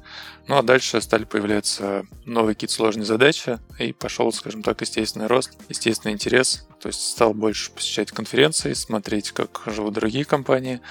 Ну 0.47 0.57
а 0.57 0.63
дальше 0.63 0.99
стали 0.99 1.25
появляться 1.25 2.05
новые 2.25 2.55
какие-то 2.55 2.73
сложные 2.73 3.05
задачи, 3.05 3.59
и 3.77 3.93
пошел, 3.93 4.31
скажем 4.33 4.63
так, 4.63 4.81
естественный 4.81 5.27
рост, 5.27 5.57
естественный 5.69 6.13
интерес. 6.13 6.67
То 6.81 6.87
есть 6.87 7.01
стал 7.01 7.33
больше 7.33 7.71
посещать 7.71 8.11
конференции, 8.11 8.73
смотреть, 8.73 9.31
как 9.31 9.61
живут 9.67 9.93
другие 9.93 10.25
компании, 10.25 10.81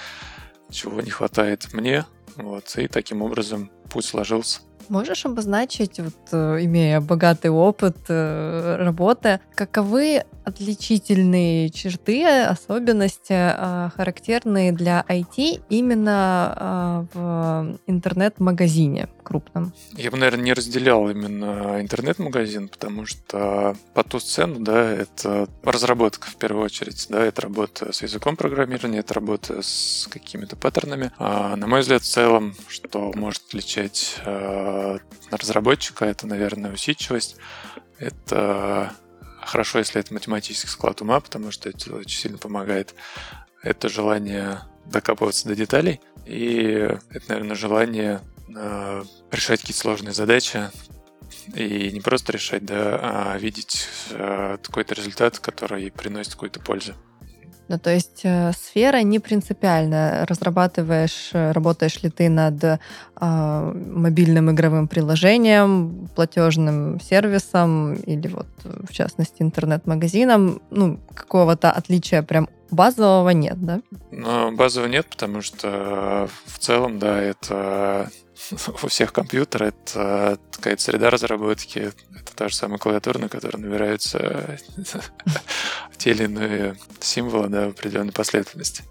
чего 0.71 1.01
не 1.01 1.11
хватает 1.11 1.73
мне. 1.73 2.05
Вот, 2.37 2.77
и 2.77 2.87
таким 2.87 3.21
образом 3.23 3.69
путь 3.89 4.05
сложился. 4.05 4.61
Можешь 4.89 5.25
обозначить, 5.25 5.99
вот, 5.99 6.15
э, 6.31 6.59
имея 6.63 7.01
богатый 7.01 7.51
опыт 7.51 7.97
э, 8.07 8.77
работы, 8.79 9.39
каковы 9.55 10.23
отличительные 10.45 11.69
черты, 11.69 12.25
особенности, 12.25 13.33
э, 13.33 13.89
характерные 13.95 14.71
для 14.71 15.03
IT 15.07 15.61
именно 15.69 17.07
в 17.13 17.77
интернет-магазине 17.85 19.09
крупном? 19.23 19.73
Я 19.91 20.09
бы, 20.09 20.17
наверное, 20.17 20.45
не 20.45 20.53
разделял 20.53 21.09
именно 21.09 21.81
интернет-магазин, 21.81 22.69
потому 22.69 23.05
что 23.05 23.75
по 23.93 24.03
ту 24.03 24.19
сцену, 24.19 24.61
да, 24.61 24.89
это 24.89 25.49
разработка 25.63 26.27
в 26.27 26.37
первую 26.37 26.63
очередь, 26.63 27.07
да, 27.09 27.25
это 27.25 27.41
работа 27.41 27.91
с 27.91 28.01
языком 28.01 28.37
программирования, 28.37 28.99
это 28.99 29.13
работа 29.13 29.61
с 29.61 30.07
какими-то 30.09 30.55
паттернами. 30.55 31.11
А, 31.17 31.57
на 31.57 31.67
мой 31.67 31.81
взгляд, 31.81 32.03
в 32.03 32.07
целом, 32.07 32.55
что 32.69 33.11
может 33.15 33.43
отличать 33.47 34.15
разработчика, 35.31 36.05
это, 36.05 36.27
наверное, 36.27 36.73
усидчивость. 36.73 37.37
Это 37.97 38.93
хорошо, 39.41 39.79
если 39.79 39.99
это 39.99 40.13
математический 40.13 40.69
склад 40.69 41.01
ума, 41.01 41.19
потому 41.19 41.51
что 41.51 41.69
это 41.69 41.95
очень 41.95 42.19
сильно 42.19 42.37
помогает. 42.37 42.93
Это 43.63 43.89
желание 43.89 44.61
докапываться 44.85 45.47
до 45.47 45.55
деталей. 45.55 45.99
И 46.25 46.87
это, 47.09 47.29
наверное, 47.29 47.55
желание 47.55 48.21
э, 48.55 49.03
решать 49.31 49.61
какие-то 49.61 49.79
сложные 49.79 50.13
задачи. 50.13 50.69
И 51.55 51.91
не 51.91 52.01
просто 52.01 52.33
решать, 52.33 52.65
да, 52.65 52.99
а 53.01 53.37
видеть 53.37 53.87
э, 54.11 54.57
какой-то 54.61 54.95
результат, 54.95 55.39
который 55.39 55.91
приносит 55.91 56.33
какую-то 56.33 56.59
пользу. 56.59 56.93
Ну, 57.67 57.77
то 57.77 57.89
есть 57.89 58.21
э, 58.23 58.51
сфера 58.53 59.01
не 59.01 59.19
принципиальна. 59.19 60.25
Разрабатываешь, 60.27 61.31
э, 61.33 61.51
работаешь 61.51 62.01
ли 62.03 62.09
ты 62.09 62.29
над 62.29 62.63
э, 62.63 62.77
мобильным 63.19 64.51
игровым 64.51 64.87
приложением, 64.87 66.09
платежным 66.15 66.99
сервисом 66.99 67.95
или 67.95 68.27
вот, 68.27 68.47
в 68.63 68.93
частности, 68.93 69.41
интернет-магазином. 69.41 70.61
Ну, 70.71 70.99
какого-то 71.13 71.71
отличия 71.71 72.21
прям 72.23 72.47
базового 72.71 73.29
нет, 73.29 73.63
да? 73.63 73.81
Ну, 74.11 74.55
базового 74.55 74.89
нет, 74.89 75.05
потому 75.07 75.41
что 75.41 75.67
э, 75.67 76.27
в 76.45 76.59
целом, 76.59 76.99
да, 76.99 77.21
это 77.21 78.09
у 78.83 78.87
всех 78.87 79.13
компьютер, 79.13 79.63
это 79.63 80.39
какая-то 80.51 80.81
среда 80.81 81.09
разработки, 81.09 81.91
это 82.15 82.35
та 82.35 82.49
же 82.49 82.55
самая 82.55 82.77
клавиатура, 82.77 83.19
на 83.19 83.29
которой 83.29 83.57
набираются 83.57 84.59
те 85.97 86.11
или 86.11 86.25
иные 86.25 86.77
символы 86.99 87.49
в 87.49 87.69
определенной 87.69 88.13
последовательности. 88.13 88.83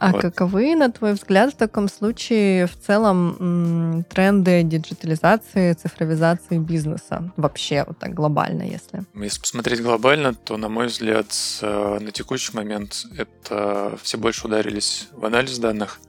А 0.00 0.12
вот. 0.12 0.22
каковы, 0.22 0.74
на 0.76 0.90
твой 0.90 1.12
взгляд, 1.12 1.52
в 1.52 1.56
таком 1.56 1.86
случае 1.86 2.66
в 2.66 2.74
целом 2.74 4.02
тренды 4.08 4.62
диджитализации, 4.62 5.74
цифровизации 5.74 6.56
бизнеса 6.56 7.30
вообще 7.36 7.84
вот 7.86 7.98
так 7.98 8.14
глобально, 8.14 8.62
если? 8.62 9.04
Если 9.14 9.40
посмотреть 9.40 9.82
глобально, 9.82 10.32
то, 10.32 10.56
на 10.56 10.70
мой 10.70 10.86
взгляд, 10.86 11.26
э, 11.60 11.98
на 12.00 12.12
текущий 12.12 12.56
момент 12.56 13.04
это 13.18 13.98
все 14.02 14.16
больше 14.16 14.46
ударились 14.46 15.08
в 15.12 15.26
анализ 15.26 15.58
данных, 15.58 16.00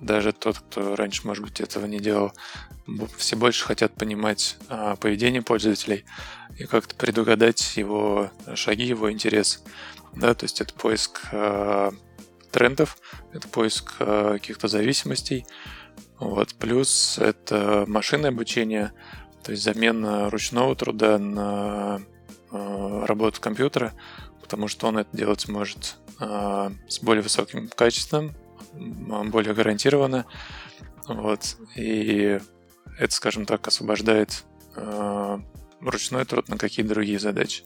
даже 0.00 0.32
тот, 0.32 0.58
кто 0.58 0.96
раньше, 0.96 1.26
может 1.26 1.44
быть, 1.44 1.60
этого 1.60 1.86
не 1.86 1.98
делал, 1.98 2.32
все 3.16 3.36
больше 3.36 3.64
хотят 3.64 3.94
понимать 3.94 4.56
а, 4.68 4.96
поведение 4.96 5.42
пользователей 5.42 6.04
и 6.56 6.64
как-то 6.64 6.94
предугадать 6.94 7.76
его 7.76 8.30
шаги, 8.54 8.84
его 8.84 9.10
интерес. 9.12 9.62
Да, 10.14 10.34
то 10.34 10.44
есть 10.44 10.60
это 10.60 10.72
поиск 10.74 11.20
а, 11.32 11.92
трендов, 12.50 12.98
это 13.32 13.46
поиск 13.48 13.94
а, 14.00 14.34
каких-то 14.34 14.68
зависимостей. 14.68 15.46
Вот. 16.18 16.54
Плюс 16.54 17.18
это 17.18 17.84
машинное 17.86 18.30
обучение, 18.30 18.92
То 19.44 19.52
есть 19.52 19.62
замена 19.62 20.30
ручного 20.30 20.74
труда 20.74 21.18
на 21.18 22.00
э, 22.50 23.04
работу 23.06 23.40
компьютера, 23.40 23.92
потому 24.40 24.66
что 24.66 24.88
он 24.88 24.98
это 24.98 25.16
делать 25.16 25.48
может 25.48 25.96
э, 26.18 26.70
с 26.88 26.98
более 27.00 27.22
высоким 27.22 27.68
качеством, 27.68 28.34
более 28.78 29.54
гарантированно. 29.54 30.26
Вот. 31.06 31.56
И 31.76 32.40
это, 32.98 33.14
скажем 33.14 33.46
так, 33.46 33.66
освобождает 33.66 34.44
э, 34.76 35.38
ручной 35.80 36.24
труд 36.24 36.48
на 36.48 36.58
какие-то 36.58 36.94
другие 36.94 37.18
задачи. 37.18 37.64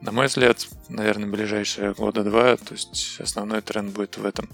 На 0.00 0.12
мой 0.12 0.26
взгляд, 0.26 0.66
наверное, 0.88 1.28
ближайшие 1.28 1.94
года 1.94 2.22
два, 2.22 2.56
то 2.56 2.74
есть 2.74 3.18
основной 3.20 3.62
тренд 3.62 3.92
будет 3.92 4.18
в 4.18 4.24
этом. 4.24 4.48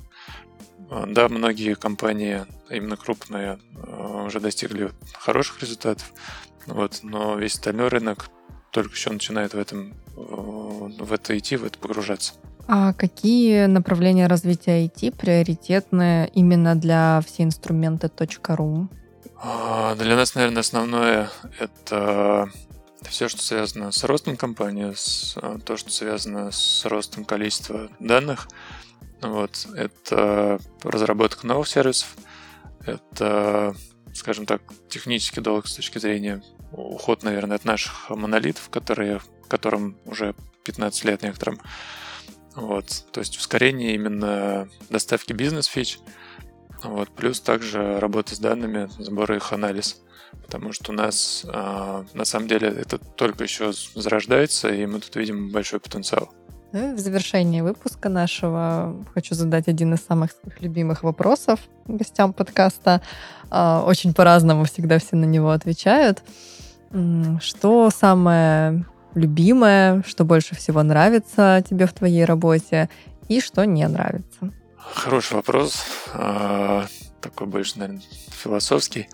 А, 0.90 1.05
да, 1.07 1.29
многие 1.29 1.75
компании, 1.75 2.46
именно 2.70 2.96
крупные, 2.96 3.59
а, 3.75 4.25
уже 4.25 4.40
достигли 4.40 4.92
хороших 5.14 5.61
результатов, 5.61 6.12
вот, 6.66 7.01
но 7.03 7.37
весь 7.37 7.55
остальной 7.55 7.88
рынок 7.88 8.29
только 8.70 8.94
еще 8.94 9.11
начинает 9.11 9.55
в 9.55 9.59
этом 9.59 9.94
в 10.14 11.12
это 11.12 11.37
идти, 11.38 11.57
в 11.57 11.64
это 11.64 11.79
погружаться. 11.79 12.35
А 12.74 12.94
какие 12.94 13.66
направления 13.66 14.28
развития 14.28 14.87
IT 14.87 15.14
приоритетны 15.18 16.30
именно 16.32 16.74
для 16.74 17.20
все 17.26 17.42
инструменты 17.42 18.06
.ru? 18.06 18.88
А, 19.37 19.94
для 19.96 20.16
нас, 20.16 20.35
наверное, 20.35 20.61
основное 20.61 21.28
это 21.58 22.48
все, 23.02 23.28
что 23.28 23.42
связано 23.42 23.92
с 23.92 24.02
ростом 24.04 24.38
компании, 24.38 24.94
с, 24.96 25.37
то, 25.66 25.76
что 25.76 25.90
связано 25.90 26.50
с 26.50 26.87
ростом 26.87 27.26
количества 27.26 27.90
данных, 28.00 28.48
вот, 29.20 29.66
это 29.76 30.58
разработка 30.82 31.46
новых 31.46 31.68
сервисов, 31.68 32.16
это, 32.87 33.74
скажем 34.14 34.46
так, 34.46 34.62
технический 34.88 35.42
долг 35.42 35.68
с 35.68 35.74
точки 35.74 35.98
зрения 35.98 36.42
уход, 36.70 37.22
наверное, 37.22 37.56
от 37.56 37.66
наших 37.66 38.08
монолитов, 38.08 38.70
которые, 38.70 39.20
которым 39.46 39.98
уже 40.06 40.35
15 40.64 41.04
лет 41.04 41.22
некоторым. 41.22 41.61
Вот, 42.55 43.07
то 43.12 43.21
есть 43.21 43.37
ускорение 43.38 43.95
именно 43.95 44.69
доставки 44.91 45.33
бизнес-фич, 45.33 46.01
вот, 46.83 47.09
плюс 47.11 47.41
также 47.41 47.99
работа 47.99 48.35
с 48.35 48.38
данными, 48.38 48.88
сбор 48.99 49.33
их 49.33 49.53
анализ. 49.53 50.03
Потому 50.45 50.73
что 50.73 50.93
у 50.93 50.95
нас 50.95 51.45
э, 51.47 52.05
на 52.15 52.25
самом 52.25 52.49
деле 52.49 52.69
это 52.69 52.99
только 52.99 53.45
еще 53.45 53.73
зарождается, 53.95 54.69
и 54.69 54.87
мы 54.87 55.01
тут 55.01 55.15
видим 55.17 55.51
большой 55.51 55.79
потенциал. 55.79 56.33
Ну 56.73 56.95
в 56.95 56.99
завершении 56.99 57.61
выпуска 57.61 58.09
нашего 58.09 58.97
хочу 59.12 59.35
задать 59.35 59.69
один 59.69 59.93
из 59.93 60.01
самых 60.01 60.33
своих 60.33 60.62
любимых 60.62 61.03
вопросов 61.03 61.61
гостям 61.87 62.33
подкаста. 62.33 63.03
А, 63.51 63.85
очень 63.87 64.15
по-разному 64.15 64.65
всегда 64.65 64.99
все 64.99 65.17
на 65.17 65.27
него 65.27 65.51
отвечают. 65.51 66.23
Что 67.41 67.91
самое 67.91 68.87
любимое, 69.14 70.03
что 70.07 70.25
больше 70.25 70.55
всего 70.55 70.83
нравится 70.83 71.64
тебе 71.68 71.87
в 71.87 71.92
твоей 71.92 72.25
работе 72.25 72.88
и 73.29 73.40
что 73.40 73.64
не 73.64 73.87
нравится? 73.87 74.53
Хороший 74.77 75.35
вопрос. 75.35 75.85
А, 76.12 76.87
такой 77.20 77.46
больше, 77.46 77.79
наверное, 77.79 78.03
философский. 78.31 79.09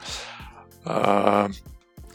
А, 0.84 1.50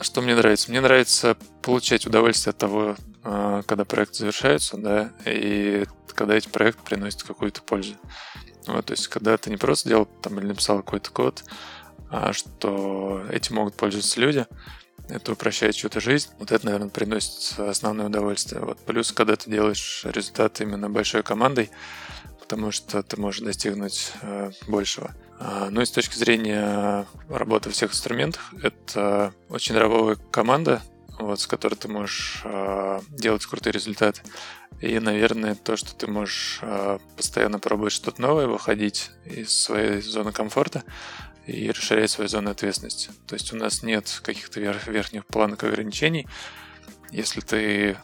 что 0.02 0.22
мне 0.22 0.36
нравится? 0.36 0.70
Мне 0.70 0.82
нравится 0.82 1.38
получать 1.62 2.06
удовольствие 2.06 2.52
от 2.52 2.58
того, 2.58 2.96
а, 3.24 3.62
когда 3.64 3.86
проект 3.86 4.16
завершается, 4.16 4.78
да, 4.78 5.12
и 5.26 5.86
когда 6.14 6.36
эти 6.36 6.48
проекты 6.50 6.84
приносят 6.84 7.24
какую-то 7.24 7.62
пользу. 7.62 7.96
Вот, 8.68 8.86
то 8.86 8.94
есть, 8.94 9.08
когда 9.08 9.38
ты 9.38 9.50
не 9.50 9.58
просто 9.58 9.90
делал 9.90 10.06
там 10.06 10.40
или 10.40 10.48
написал 10.48 10.78
какой-то 10.78 11.12
код, 11.12 11.44
а 12.10 12.34
что 12.34 13.24
этим 13.32 13.56
могут 13.56 13.76
пользоваться 13.76 14.20
люди, 14.20 14.46
это 15.10 15.34
упрощает 15.34 15.76
чью-то 15.76 16.00
жизнь. 16.00 16.30
Вот 16.40 16.52
это, 16.52 16.66
наверное, 16.66 16.90
приносит 16.90 17.60
основное 17.60 18.08
удовольствие. 18.08 18.62
Вот. 18.62 18.80
Плюс, 18.80 19.12
когда 19.12 19.36
ты 19.36 19.50
делаешь 19.50 20.02
результат 20.06 20.62
именно 20.62 20.90
большой 20.90 21.24
командой, 21.24 21.70
потому 22.40 22.72
что 22.72 23.04
ты 23.04 23.20
можешь 23.20 23.42
достигнуть 23.42 24.12
э, 24.22 24.52
большего. 24.68 25.12
А, 25.40 25.70
ну 25.70 25.82
и 25.82 25.86
с 25.86 25.92
точки 25.92 26.18
зрения 26.18 27.06
работы 27.30 27.70
всех 27.70 27.92
инструментах, 27.92 28.54
это 28.62 29.34
очень 29.50 29.74
здоровая 29.74 30.16
команда, 30.32 30.82
вот, 31.20 31.40
с 31.40 31.48
которой 31.48 31.76
ты 31.76 31.88
можешь 31.88 32.42
э, 32.44 33.02
делать 33.10 33.46
крутые 33.46 33.74
результаты. 33.74 34.22
И, 34.82 35.00
наверное, 35.00 35.56
то, 35.56 35.78
что 35.78 35.96
ты 35.96 36.08
можешь 36.08 36.60
э, 36.62 37.00
постоянно 37.16 37.60
пробовать 37.60 37.94
что-то 37.94 38.22
новое, 38.22 38.48
выходить 38.48 39.12
из 39.26 39.52
своей 39.52 40.02
зоны 40.02 40.32
комфорта 40.32 40.84
и 41.46 41.72
расширять 41.72 42.12
свою 42.12 42.28
зону 42.28 42.52
ответственности. 42.52 43.12
То 43.28 43.36
есть 43.36 43.54
у 43.54 43.58
нас 43.58 43.84
нет 43.84 44.22
каких-то 44.24 44.60
верх, 44.60 44.88
верхних 44.88 45.26
планок 45.26 45.64
ограничений. 45.64 46.28
Если 47.12 47.42
ты 47.42 47.98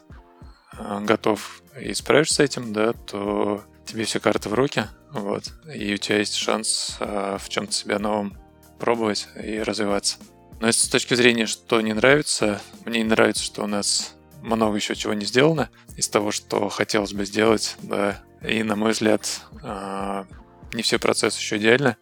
э, 0.78 1.00
готов 1.02 1.62
и 1.80 1.94
справишься 1.94 2.36
с 2.36 2.40
этим, 2.40 2.74
да, 2.74 2.94
то 2.94 3.64
тебе 3.86 4.06
все 4.06 4.20
карты 4.20 4.50
в 4.50 4.54
руки, 4.54 4.86
вот, 5.12 5.52
и 5.74 5.94
у 5.94 5.98
тебя 5.98 6.20
есть 6.20 6.36
шанс 6.36 6.98
э, 7.00 7.38
в 7.40 7.50
чем-то 7.50 7.72
себя 7.72 7.98
новом 8.00 8.38
пробовать 8.80 9.28
и 9.42 9.60
развиваться. 9.60 10.18
Но 10.60 10.68
если 10.68 10.86
с 10.86 10.90
точки 10.90 11.14
зрения, 11.14 11.46
что 11.46 11.82
не 11.82 11.94
нравится, 11.94 12.62
мне 12.86 13.00
не 13.00 13.10
нравится, 13.10 13.44
что 13.44 13.64
у 13.64 13.68
нас 13.68 14.16
много 14.42 14.76
еще 14.76 14.96
чего 14.96 15.14
не 15.14 15.26
сделано 15.26 15.70
из 15.98 16.08
того, 16.10 16.32
что 16.32 16.70
хотелось 16.70 17.14
бы 17.14 17.26
сделать, 17.26 17.76
да. 17.82 18.24
И, 18.42 18.64
на 18.64 18.76
мой 18.76 18.92
взгляд, 18.92 19.42
а, 19.64 20.26
не 20.74 20.82
все 20.82 20.98
процессы 21.00 21.40
еще 21.40 21.58
идеальны. 21.58 21.98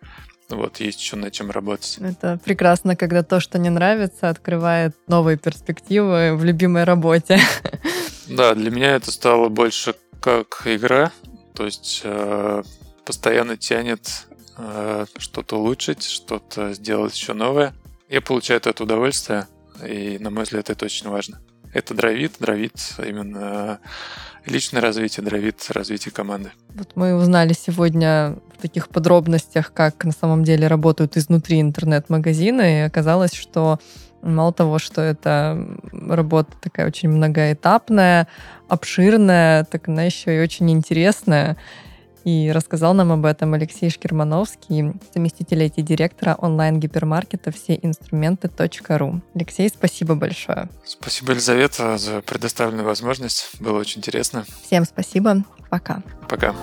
Вот, 0.49 0.79
есть 0.79 1.01
еще 1.01 1.15
над 1.17 1.33
чем 1.33 1.51
работать. 1.51 1.97
Это 1.99 2.39
прекрасно, 2.43 2.95
когда 2.95 3.21
то, 3.23 3.39
что 3.39 3.59
не 3.59 3.69
нравится, 3.69 4.29
открывает 4.29 4.95
новые 5.07 5.37
перспективы 5.37 6.35
в 6.35 6.43
любимой 6.43 6.83
работе. 6.83 7.39
Да, 8.29 8.53
для 8.55 8.71
меня 8.71 8.95
это 8.95 9.09
стало 9.09 9.47
больше 9.47 9.95
как 10.19 10.63
игра. 10.65 11.13
То 11.53 11.63
есть 11.63 12.01
э, 12.03 12.61
постоянно 13.05 13.55
тянет 13.55 14.27
э, 14.57 15.05
что-то 15.17 15.55
улучшить, 15.59 16.03
что-то 16.03 16.73
сделать 16.73 17.15
еще 17.15 17.31
новое 17.31 17.73
я 18.09 18.21
получаю 18.21 18.61
это 18.63 18.83
удовольствие, 18.83 19.47
и, 19.85 20.17
на 20.19 20.29
мой 20.29 20.43
взгляд, 20.43 20.69
это 20.69 20.85
очень 20.85 21.09
важно. 21.09 21.39
Это 21.73 21.93
дровит, 21.93 22.33
дровит 22.39 22.75
именно 23.05 23.79
личное 24.45 24.81
развитие, 24.81 25.25
дровит 25.25 25.65
развитие 25.69 26.11
команды. 26.11 26.51
Вот 26.73 26.91
мы 26.95 27.15
узнали 27.15 27.53
сегодня 27.53 28.37
в 28.57 28.61
таких 28.61 28.89
подробностях, 28.89 29.73
как 29.73 30.03
на 30.05 30.11
самом 30.11 30.43
деле 30.43 30.67
работают 30.67 31.17
изнутри 31.17 31.61
интернет-магазины, 31.61 32.79
и 32.79 32.81
оказалось, 32.81 33.33
что 33.33 33.79
мало 34.21 34.53
того, 34.53 34.79
что 34.79 35.01
это 35.01 35.57
работа 35.91 36.53
такая 36.61 36.87
очень 36.87 37.09
многоэтапная, 37.09 38.27
обширная, 38.67 39.63
так 39.65 39.87
она 39.87 40.03
еще 40.03 40.35
и 40.35 40.41
очень 40.41 40.69
интересная. 40.71 41.57
И 42.27 42.51
рассказал 42.51 42.93
нам 42.93 43.13
об 43.13 43.25
этом 43.25 43.53
Алексей 43.53 43.89
Шкермановский, 43.89 44.99
заместитель 45.13 45.63
IT-директора 45.63 46.35
онлайн-гипермаркета 46.37 47.51
все 47.51 47.79
инструменты 47.81 48.51
.ру. 48.89 49.21
Алексей, 49.33 49.69
спасибо 49.69 50.15
большое. 50.15 50.67
Спасибо, 50.83 51.31
Елизавета, 51.31 51.97
за 51.97 52.19
предоставленную 52.19 52.85
возможность. 52.85 53.61
Было 53.61 53.79
очень 53.79 53.99
интересно. 53.99 54.43
Всем 54.61 54.83
спасибо. 54.83 55.45
Пока. 55.69 56.03
Пока. 56.27 56.53